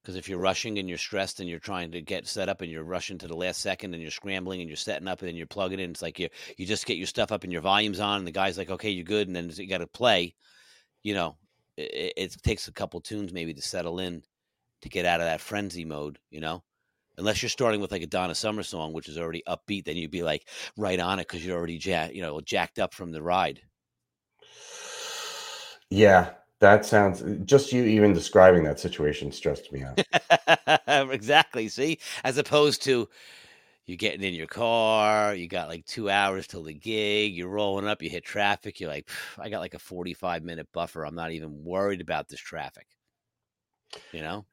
[0.01, 2.71] Because if you're rushing and you're stressed and you're trying to get set up and
[2.71, 5.35] you're rushing to the last second and you're scrambling and you're setting up and then
[5.35, 7.99] you're plugging in, it's like you you just get your stuff up and your volume's
[7.99, 10.33] on and the guy's like, okay, you're good, and then you got to play.
[11.03, 11.35] You know,
[11.75, 14.23] it, it takes a couple tunes maybe to settle in
[14.81, 16.19] to get out of that frenzy mode.
[16.29, 16.63] You know,
[17.17, 20.11] unless you're starting with like a Donna Summer song, which is already upbeat, then you'd
[20.11, 20.47] be like
[20.77, 23.61] right on it because you're already ja- you know jacked up from the ride.
[25.89, 27.23] Yeah, that sounds.
[27.45, 30.01] Just you even describing that situation stressed me out.
[31.11, 31.67] exactly.
[31.69, 33.07] See, as opposed to
[33.87, 37.87] you're getting in your car, you got like two hours till the gig, you're rolling
[37.87, 41.05] up, you hit traffic, you're like, I got like a 45 minute buffer.
[41.05, 42.85] I'm not even worried about this traffic.
[44.11, 44.45] You know?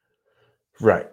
[0.81, 1.07] Right.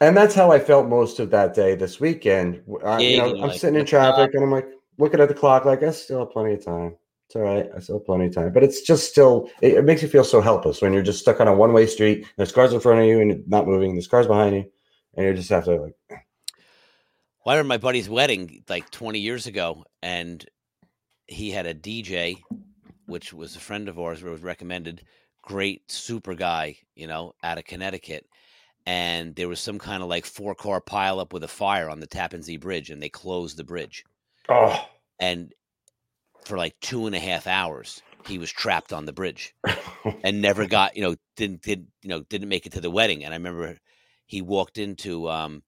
[0.00, 2.62] And that's how I felt most of that day this weekend.
[2.84, 4.68] I, uh, you Yeah, you're I'm like, sitting in traffic and I'm like
[4.98, 6.96] looking at the clock, like I still have plenty of time.
[7.26, 7.68] It's all right.
[7.74, 8.52] I still have plenty of time.
[8.52, 11.40] But it's just still, it, it makes you feel so helpless when you're just stuck
[11.40, 12.18] on a one way street.
[12.18, 13.94] And there's cars in front of you and not moving.
[13.94, 14.64] There's cars behind you.
[15.16, 15.94] And you just have to, like,
[17.46, 20.44] Well, I remember my buddy's wedding like 20 years ago, and
[21.28, 22.38] he had a DJ,
[23.06, 25.04] which was a friend of ours, It was recommended.
[25.42, 28.26] Great, super guy, you know, out of Connecticut.
[28.86, 32.06] And there was some kind of like four car pileup with a fire on the
[32.06, 34.04] Tappan Zee Bridge, and they closed the bridge.
[34.48, 35.52] oh, And
[36.44, 39.54] for like two and a half hours, he was trapped on the bridge
[40.24, 43.24] and never got you know didn't did you know didn't make it to the wedding.
[43.24, 43.78] And I remember
[44.26, 45.62] he walked into um,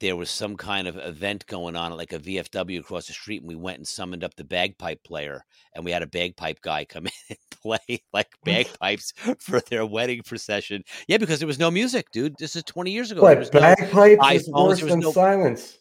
[0.00, 3.42] there was some kind of event going on at like a VFW across the street,
[3.42, 5.44] and we went and summoned up the bagpipe player,
[5.74, 8.44] and we had a bagpipe guy come in and play like mm.
[8.44, 10.82] bagpipes for their wedding procession.
[11.06, 12.34] Yeah, because there was no music, dude.
[12.38, 13.22] This is twenty years ago.
[13.22, 15.78] What was no bagpipes is worse than no- silence.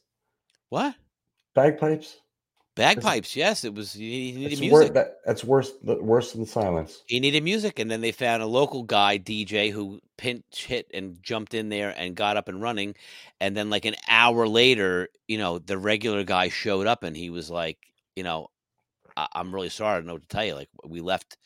[0.69, 0.95] what
[1.55, 2.17] Bagpipes.
[2.79, 3.35] Bagpipes.
[3.35, 3.95] Yes, it was.
[3.95, 4.71] You needed music.
[4.71, 5.71] wor- that, that's worse.
[5.83, 7.03] Worse than silence.
[7.07, 11.21] he needed music and then they found a local guy dj who pinch hit and
[11.23, 12.93] jumped in there and got up and running
[13.39, 17.29] and then like an hour later you know the regular guy showed up and he
[17.29, 17.77] was like
[18.15, 18.47] you know
[19.15, 21.37] I- i'm really sorry i don't know what to tell you like we left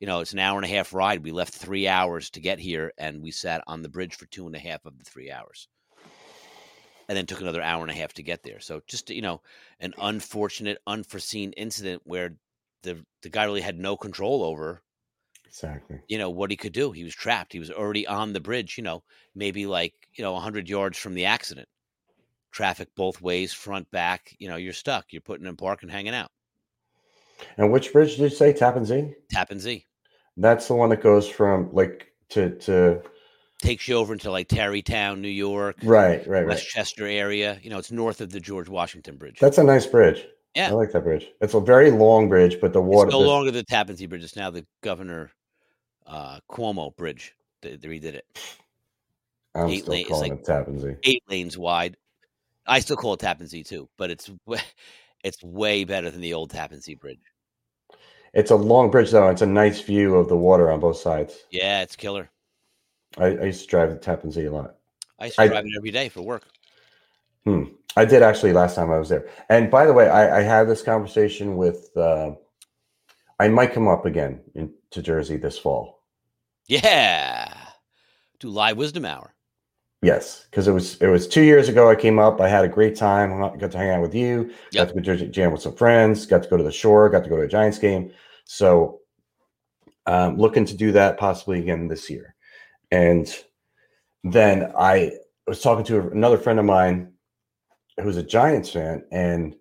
[0.00, 2.58] you know it's an hour and a half ride we left three hours to get
[2.58, 5.30] here and we sat on the bridge for two and a half of the three
[5.30, 5.68] hours
[7.08, 9.40] and then took another hour and a half to get there so just you know
[9.80, 12.36] an unfortunate unforeseen incident where
[12.82, 14.82] the the guy really had no control over
[15.54, 16.00] Exactly.
[16.08, 16.90] you know what he could do.
[16.90, 17.52] He was trapped.
[17.52, 18.76] He was already on the bridge.
[18.76, 19.04] You know,
[19.36, 21.68] maybe like you know hundred yards from the accident.
[22.50, 24.34] Traffic both ways, front back.
[24.40, 25.12] You know, you're stuck.
[25.12, 26.32] You're putting in park and hanging out.
[27.56, 28.52] And which bridge did you say?
[28.52, 29.14] Tappan Zee.
[29.30, 29.86] Tappan Zee
[30.36, 33.00] That's the one that goes from like to to
[33.64, 36.46] takes you over into like Tarrytown, New York, right, right, right.
[36.46, 37.58] Westchester area.
[37.62, 39.38] You know, it's north of the George Washington Bridge.
[39.40, 40.24] That's a nice bridge.
[40.54, 40.68] Yeah.
[40.68, 41.26] I like that bridge.
[41.40, 43.08] It's a very long bridge, but the water.
[43.08, 44.22] it's no the- longer the Tappan Zee Bridge.
[44.22, 45.30] It's now the Governor
[46.06, 47.34] uh, Cuomo Bridge.
[47.62, 48.26] They, they redid it.
[49.54, 50.94] I'm eight still lane- calling like- it Tappan Zee.
[51.02, 51.96] Eight lanes wide.
[52.66, 54.30] I still call it Tappan Zee too, but it's
[55.24, 57.18] it's way better than the old Tappan Zee Bridge.
[58.32, 59.28] It's a long bridge though.
[59.28, 61.36] It's a nice view of the water on both sides.
[61.50, 62.30] Yeah, it's killer.
[63.18, 64.76] I, I used to drive the Tappan Zee a lot.
[65.18, 66.44] I used to I- drive it every day for work.
[67.44, 67.64] Hmm.
[67.96, 69.28] I did actually last time I was there.
[69.48, 71.96] And by the way, I, I had this conversation with.
[71.96, 72.32] Uh,
[73.38, 76.00] I might come up again in, to Jersey this fall.
[76.66, 77.52] Yeah.
[78.40, 79.34] Do live Wizdumb Hour.
[80.02, 81.88] Yes, because it was it was two years ago.
[81.88, 82.40] I came up.
[82.40, 83.30] I had a great time.
[83.58, 84.50] Got to hang out with you.
[84.72, 84.72] Yep.
[84.72, 86.26] Got to go Jersey jam with some friends.
[86.26, 87.08] Got to go to the shore.
[87.08, 88.12] Got to go to a Giants game.
[88.44, 89.00] So,
[90.06, 92.33] um, looking to do that possibly again this year.
[92.94, 93.28] And
[94.22, 95.10] then I
[95.48, 97.12] was talking to another friend of mine
[98.00, 99.56] who's a Giants fan and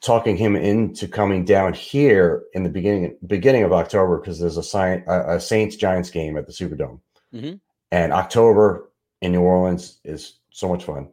[0.00, 4.62] talking him into coming down here in the beginning beginning of October because there's a,
[4.62, 7.00] Sci- a, a Saints Giants game at the Superdome,
[7.34, 7.60] Mhm.
[7.90, 8.90] and October
[9.20, 11.10] in New Orleans is so much fun.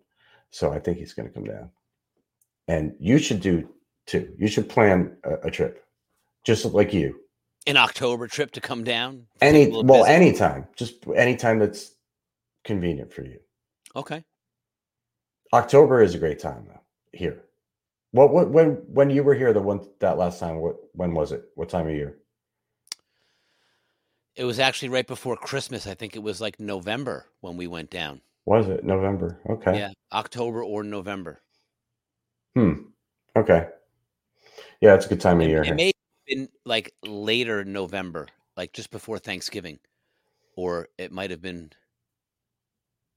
[0.51, 1.69] So I think he's going to come down,
[2.67, 3.67] and you should do
[4.05, 4.33] too.
[4.37, 5.83] You should plan a, a trip,
[6.45, 7.19] just like you.
[7.65, 9.27] An October trip to come down.
[9.41, 10.11] Any well, visit?
[10.11, 11.95] anytime, just anytime that's
[12.63, 13.39] convenient for you.
[13.95, 14.23] Okay.
[15.53, 16.81] October is a great time though.
[17.11, 17.43] Here,
[18.11, 20.57] what what when when you were here the one that last time?
[20.57, 21.45] What when was it?
[21.55, 22.17] What time of year?
[24.35, 25.85] It was actually right before Christmas.
[25.85, 28.21] I think it was like November when we went down.
[28.45, 29.39] Was it November?
[29.49, 29.77] Okay.
[29.77, 29.91] Yeah.
[30.11, 31.41] October or November.
[32.55, 32.73] Hmm.
[33.35, 33.67] Okay.
[34.81, 35.61] Yeah, it's a good time of year.
[35.61, 35.75] it here.
[35.75, 35.92] may
[36.27, 39.79] been like later November, like just before Thanksgiving.
[40.55, 41.71] Or it might have been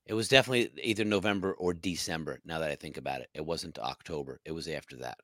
[0.07, 3.29] it was definitely either November or December, now that I think about it.
[3.35, 4.41] It wasn't October.
[4.45, 5.19] It was after that.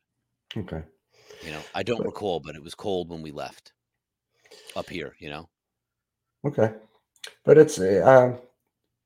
[0.56, 0.82] Okay.
[1.44, 3.72] You know, I don't But- recall, but it was cold when we left
[4.76, 5.48] up here, you know.
[6.44, 6.72] Okay.
[7.44, 8.40] But it's uh, um,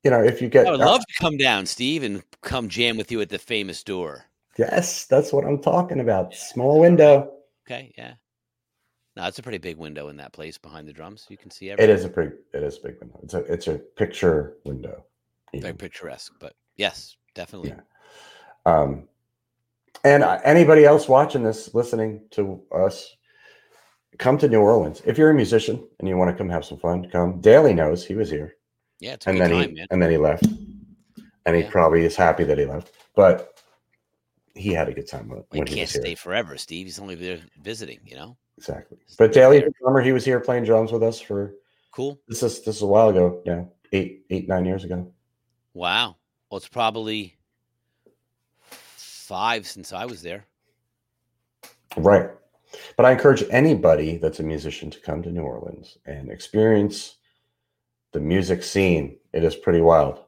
[0.02, 2.68] you know, if you get I would uh, love to come down, Steve, and come
[2.68, 4.24] jam with you at the famous door.
[4.58, 6.34] yes, that's what I'm talking about.
[6.34, 7.32] Small window.
[7.66, 8.14] Okay, yeah.
[9.16, 11.26] No, it's a pretty big window in that place behind the drums.
[11.30, 11.90] You can see everything.
[11.90, 13.18] It is a pretty it is a big window.
[13.22, 15.04] It's a it's a picture window.
[15.54, 15.76] very know.
[15.76, 17.70] picturesque, but yes, definitely.
[17.70, 17.80] Yeah.
[18.66, 19.08] Um,
[20.04, 23.16] and uh, anybody else watching this, listening to us,
[24.18, 25.00] come to New Orleans.
[25.06, 27.40] If you're a musician and you want to come have some fun, come.
[27.40, 28.56] Daly knows he was here,
[29.00, 29.86] Yeah, it's a and good then time, he man.
[29.90, 30.44] and then he left,
[31.46, 31.70] and he Yeah.
[31.70, 32.92] probably is happy that he left.
[33.14, 33.62] But
[34.54, 36.02] he had a good time when, Well, he he can't was here.
[36.02, 36.86] stay forever, Steve.
[36.86, 38.36] He's only there visiting, you know.
[38.59, 38.98] Exactly.
[39.18, 41.54] But Daly, drummer, he was here playing drums with us for
[41.92, 42.18] Cool.
[42.28, 43.42] this is this is a while ago.
[43.44, 45.12] Yeah, eight eight nine years ago.
[45.74, 46.16] Wow.
[46.50, 47.36] Well, it's probably
[48.68, 50.46] five since I was there.
[51.96, 52.30] Right.
[52.96, 57.16] But I encourage anybody that's a musician to come to New Orleans and experience
[58.12, 59.18] the music scene.
[59.32, 60.20] It is pretty wild.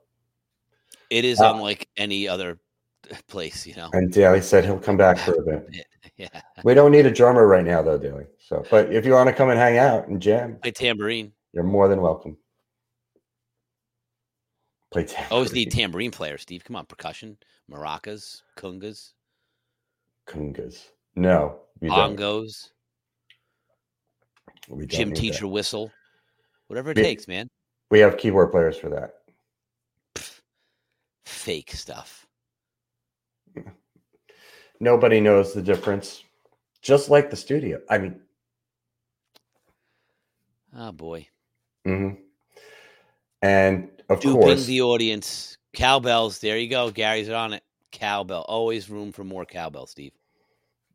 [1.11, 2.59] It is Uh, unlike any other
[3.29, 3.91] place, you know.
[3.93, 5.87] And Daly said he'll come back for a bit.
[6.35, 6.41] Yeah.
[6.64, 8.25] We don't need a drummer right now, though, Daly.
[8.41, 11.33] So, but if you want to come and hang out and jam, Play tambourine.
[11.53, 12.37] you're more than welcome.
[14.91, 15.29] Play tambourine.
[15.31, 16.64] Always need tambourine players, Steve.
[16.64, 17.37] Come on, percussion,
[17.71, 19.12] maracas, kungas,
[20.27, 20.87] congas.
[21.14, 22.16] No, don't.
[22.16, 22.71] bongos.
[24.69, 25.49] We Gym teacher that.
[25.49, 25.93] whistle,
[26.66, 27.49] whatever it Be- takes, man.
[27.91, 29.14] We have keyboard players for that.
[31.25, 32.27] Fake stuff.
[34.81, 36.24] Nobody knows the difference.
[36.83, 37.81] Just like the studio.
[37.91, 38.20] I mean,
[40.76, 41.26] Oh boy.
[41.87, 42.20] Mm-hmm.
[43.43, 45.57] and of Duping course, the audience.
[45.74, 46.39] Cowbells.
[46.41, 46.91] There you go.
[46.91, 47.62] Gary's on it.
[47.93, 48.45] Cowbell.
[48.49, 50.12] Always room for more cowbell, Steve.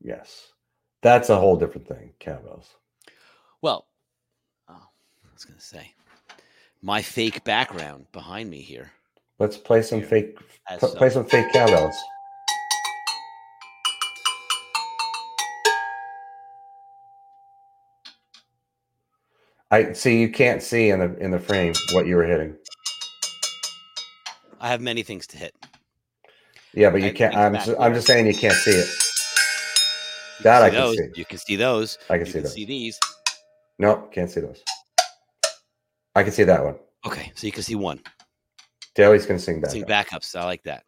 [0.01, 0.53] yes,
[1.01, 2.13] that's a whole different thing.
[2.19, 2.69] Cowbells.
[3.61, 3.87] Well,
[4.69, 5.93] oh, I was going to say,
[6.81, 8.91] my fake background behind me here.
[9.39, 10.07] Let's play some Here.
[10.07, 10.37] fake.
[10.79, 11.95] Play some fake cowbells.
[19.73, 20.21] I see.
[20.21, 22.55] You can't see in the in the frame what you were hitting.
[24.61, 25.55] I have many things to hit.
[26.75, 27.35] Yeah, but you I can't.
[27.35, 28.87] I'm just, I'm just saying you can't see it.
[30.37, 30.97] You That I see can those.
[30.97, 31.07] see.
[31.15, 31.97] You can see those.
[32.07, 32.53] I can you see can those.
[32.53, 32.99] see these.
[33.79, 34.63] Nope, can't see those.
[36.13, 36.75] I can see that one.
[37.07, 37.99] Okay, so you can see one.
[38.93, 39.71] Daly's gonna sing back.
[39.71, 40.35] Sing backups.
[40.35, 40.83] I like that.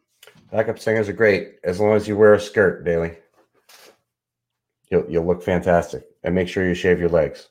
[0.52, 3.16] Backup singers are great as long as you wear a skirt, Daly.
[4.92, 7.48] You'll you'll look fantastic, and make sure you shave your legs.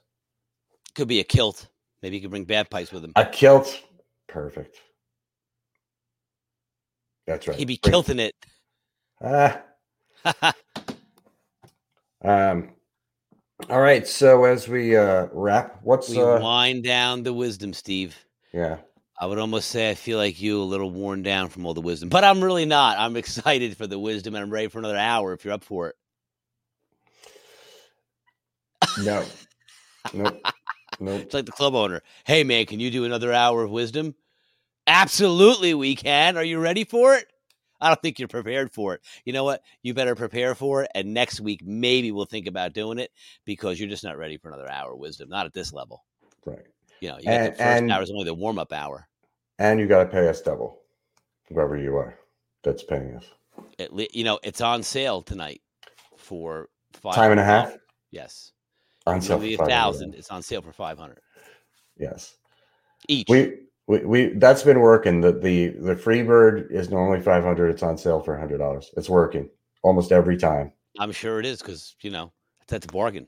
[0.95, 1.67] Could be a kilt.
[2.01, 3.13] Maybe you could bring bad pipes with him.
[3.15, 3.81] A kilt,
[4.27, 4.77] perfect.
[7.27, 7.57] That's right.
[7.57, 8.33] He'd be kilting it.
[9.21, 9.61] Ah,
[12.23, 12.69] um.
[13.69, 14.07] All right.
[14.07, 18.17] So as we uh wrap, what's we uh wind down the wisdom, Steve.
[18.53, 18.77] yeah
[19.19, 21.81] I would almost say I feel like you a little worn down from all the
[21.81, 22.99] wisdom, but I'm really not.
[22.99, 25.89] I'm excited for the wisdom and I'm ready for another hour if you're up for
[25.89, 25.95] it.
[28.97, 29.25] no
[30.13, 30.41] nope
[30.99, 32.01] nope It's like the club owner.
[32.25, 34.15] Hey man, can you do another hour of wisdom?
[34.87, 36.37] Absolutely, we can.
[36.37, 37.27] Are you ready for it?
[37.81, 39.01] I don't think you're prepared for it.
[39.25, 39.61] You know what?
[39.81, 40.91] You better prepare for it.
[40.95, 43.11] And next week, maybe we'll think about doing it
[43.45, 45.29] because you're just not ready for another hour of wisdom.
[45.29, 46.03] Not at this level.
[46.45, 46.59] right.
[47.01, 49.07] You know, you got And- the first and- hour is only the warm up hour.
[49.59, 50.81] And you got to pay us double,
[51.49, 52.17] whoever you are
[52.63, 53.25] that's paying us.
[53.79, 55.61] At le- you know, it's on sale tonight
[56.17, 57.75] for five Time and a half
[58.11, 58.53] Yes,
[59.05, 59.37] on it's sale.
[59.37, 59.69] a for 500.
[59.69, 60.15] thousand.
[60.15, 61.19] It's on sale for five hundred
[61.97, 62.35] Yes.
[63.07, 63.27] each.
[63.29, 63.53] We,
[63.87, 65.21] we we that's been working.
[65.21, 67.69] The the the free bird is normally five hundred.
[67.69, 68.91] It's on sale for hundred dollars.
[68.97, 69.49] It's working
[69.83, 70.71] almost every time.
[70.99, 72.31] I'm sure it is because you know
[72.67, 73.27] that's a bargain.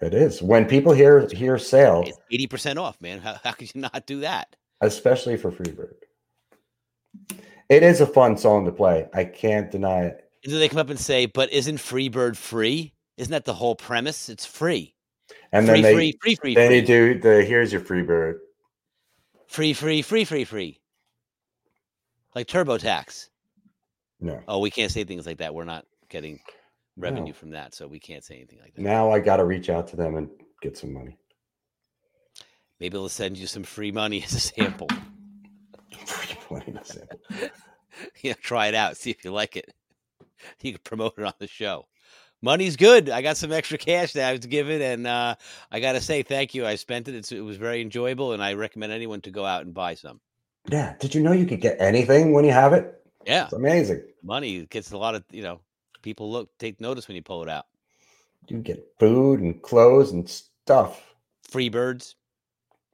[0.00, 3.18] It is when people hear hear sale, It's eighty percent off, man.
[3.20, 4.54] How, how could you not do that?
[4.80, 5.96] especially for free bird.
[7.68, 9.08] It is a fun song to play.
[9.12, 10.24] I can't deny it.
[10.44, 12.94] And do they come up and say, "But isn't Freebird free?
[13.18, 14.28] Isn't that the whole premise?
[14.28, 14.94] It's free,
[15.52, 18.02] And free, then they free, free, free, then free, they do the here's your free
[18.02, 18.40] bird.
[19.48, 20.80] free, free, free, free, free."
[22.34, 23.28] Like TurboTax.
[24.20, 24.40] No.
[24.48, 25.54] Oh, we can't say things like that.
[25.54, 26.40] We're not getting
[26.96, 27.32] revenue No.
[27.32, 28.80] from that, so we can't say anything like that.
[28.82, 30.28] Now I got to reach out to them and
[30.62, 31.18] get some money.
[32.80, 34.88] Maybe they'll send you some free money as a sample.
[36.06, 37.18] Free money to sample.
[38.22, 39.72] you know, try it out, see if you like it.
[40.62, 41.88] You can promote it on the show.
[42.40, 43.10] Money's good.
[43.10, 45.34] I got some extra cash that I was given, and uh,
[45.72, 46.64] I got to say thank you.
[46.66, 47.14] I spent it.
[47.14, 50.20] It's, it was very enjoyable, and I recommend anyone to go out and buy some.
[50.68, 50.94] Yeah.
[51.00, 52.94] Did you know you could get anything when you have it?
[53.26, 54.02] Yeah, It's amazing.
[54.22, 55.60] money gets a lot of you know
[56.02, 57.66] people look take notice when you pull it out.
[58.46, 61.02] You get food and clothes and stuff.
[61.42, 62.14] Free birds.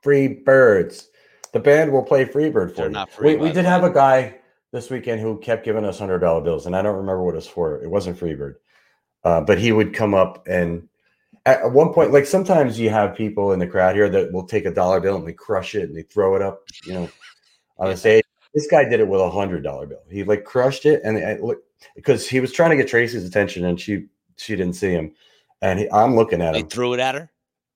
[0.03, 1.09] Free birds.
[1.53, 2.93] The band will play Freebird for They're you.
[2.93, 4.37] not free, we we did have a guy
[4.73, 7.37] this weekend who kept giving us hundred dollar bills, and I don't remember what it
[7.37, 7.81] was for.
[7.81, 8.55] It wasn't Freebird,
[9.25, 10.89] uh, but he would come up and
[11.47, 14.65] at one point, like sometimes you have people in the crowd here that will take
[14.65, 17.09] a dollar bill and they crush it and they throw it up, you know,
[17.79, 18.25] on the stage.
[18.55, 20.03] This guy did it with a hundred dollar bill.
[20.11, 21.59] He like crushed it and I look
[21.97, 24.07] because he was trying to get Tracy's attention and she
[24.37, 25.13] she didn't see him,
[25.63, 26.67] and he, I'm looking at him.
[26.69, 27.31] threw it at her.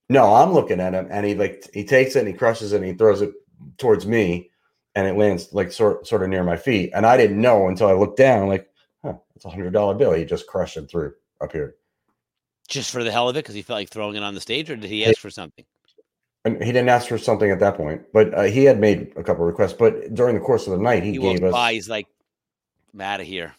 [0.09, 2.76] No, I'm looking at him, and he like he takes it and he crushes it
[2.76, 3.32] and he throws it
[3.76, 4.51] towards me,
[4.94, 6.90] and it lands like sort sort of near my feet.
[6.94, 8.68] And I didn't know until I looked down, like,
[9.05, 10.12] huh, it's a hundred dollar bill.
[10.12, 11.76] He just crushed it through up here,
[12.68, 14.70] Just for the hell of it, because he felt like throwing it on the stage,
[14.70, 15.64] or did he ask for something?
[16.45, 19.22] and he didn't ask for something at that point, but uh, he had made a
[19.22, 19.72] couple requests.
[19.72, 21.72] But during the course of the night, he, He gave us by.
[21.72, 22.07] He's like,
[22.95, 23.55] "I'm out of here."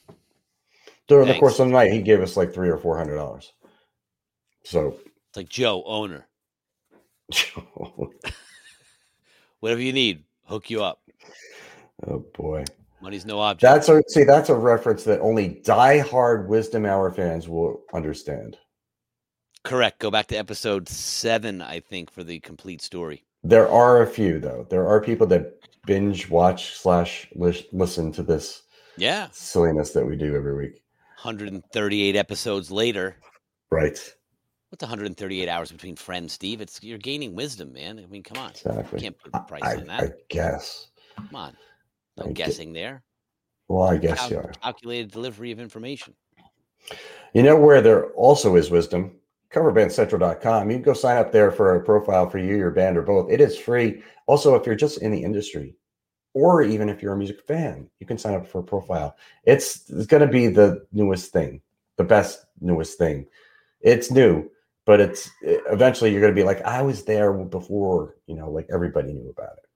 [1.08, 3.52] during the course of the night he gave us like three or four hundred dollars.
[4.64, 5.00] So,
[5.30, 6.28] It's like Joe, owner,
[7.32, 8.12] Joe.
[9.60, 11.02] whatever you need, hook you up.
[12.08, 12.64] oh boy.
[13.02, 13.62] Money's no object.
[13.62, 14.24] That's a see.
[14.24, 18.58] That's a reference that only diehard Wizdumb Hour fans will understand.
[19.64, 20.00] Correct.
[20.00, 23.24] Go back to episode seven, I think, for the complete story.
[23.44, 24.66] There are a few though.
[24.70, 25.54] There are people that
[25.86, 28.64] binge watch slash listen to this
[28.98, 29.28] Yeah.
[29.32, 30.82] silliness that we do every week.
[31.24, 33.18] 138 episodes later.
[33.72, 33.98] Right.
[34.70, 36.62] What's 138 hours between friends, Steve?
[36.62, 38.00] It's you're gaining wisdom, man.
[38.00, 38.52] I mean, come on.
[38.52, 39.00] Exactly.
[39.00, 40.04] You can't put a price I, on that.
[40.04, 40.88] I guess.
[41.16, 41.58] come on.
[42.20, 43.04] No I get- guessing there.
[43.68, 44.52] Well, I guess Cal- you are.
[44.64, 46.16] calculated delivery of information.
[47.34, 49.16] You know where there also is wisdom?
[49.52, 50.70] Coverbandcentral.com.
[50.70, 53.32] You can go sign up there for a profile for you, your band, or both.
[53.32, 54.02] It is free.
[54.28, 55.76] Also, if you're just in the industry,
[56.34, 59.16] or even if you're a music fan, you can sign up for a profile.
[59.44, 61.62] It's, it's going to be the newest thing,
[61.98, 63.28] the best newest thing.
[63.82, 64.50] It's new,
[64.86, 68.68] but it's eventually you're going to be like, I was there before, you know, like
[68.72, 69.69] everybody knew about it.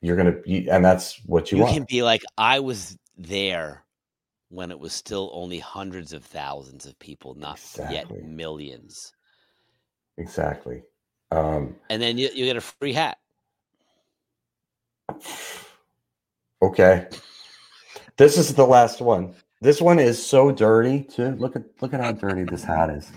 [0.00, 1.74] You're going to be, and that's what you, You want.
[1.74, 3.84] can be like, I was there
[4.48, 7.94] when it was still only hundreds of thousands of people, not Exactly.
[7.96, 9.12] yet millions.
[10.16, 10.82] exactly.
[11.30, 13.18] Um, And then you, you get a free hat.
[16.62, 17.06] Okay.
[18.16, 19.34] This is the last one.
[19.60, 21.30] This one is so dirty too.
[21.32, 23.10] Look at look at how dirty this hat is.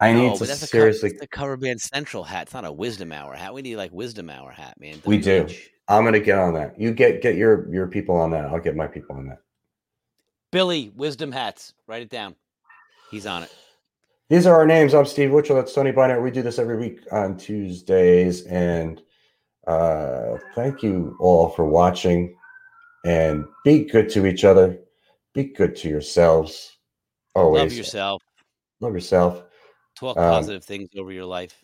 [0.00, 1.08] I need to that's seriously.
[1.08, 2.42] A, co- that's a cover band central hat.
[2.42, 3.54] It's not a Wizdumb hour hat.
[3.54, 5.00] We need like Wizdumb hour hat, man.
[5.06, 5.48] We do.
[5.88, 6.78] I'm gonna get on that.
[6.80, 8.46] You get get your your people on that.
[8.46, 9.38] I'll get my people on that.
[10.50, 11.74] Billy, Wizdumb hats.
[11.86, 12.34] Write it down.
[13.10, 13.54] He's on it.
[14.28, 14.94] These are our names.
[14.94, 15.54] I'm Steve Witchell.
[15.54, 16.22] That's Tony Bynert.
[16.22, 18.44] We do this every week on Tuesdays.
[18.46, 19.00] And
[19.68, 22.36] uh, thank you all for watching.
[23.04, 24.78] And be good to each other.
[25.32, 26.78] Be good to yourselves.
[27.36, 28.22] Always Love yourself.
[28.80, 29.44] Love yourself.
[29.96, 31.62] Talk Um, positive things over your life.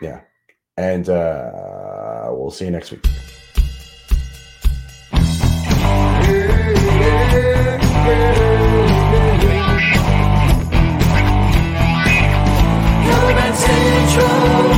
[0.00, 0.20] Yeah.
[0.78, 3.04] And uh, we'll see you next week.
[13.04, 14.77] Human Central.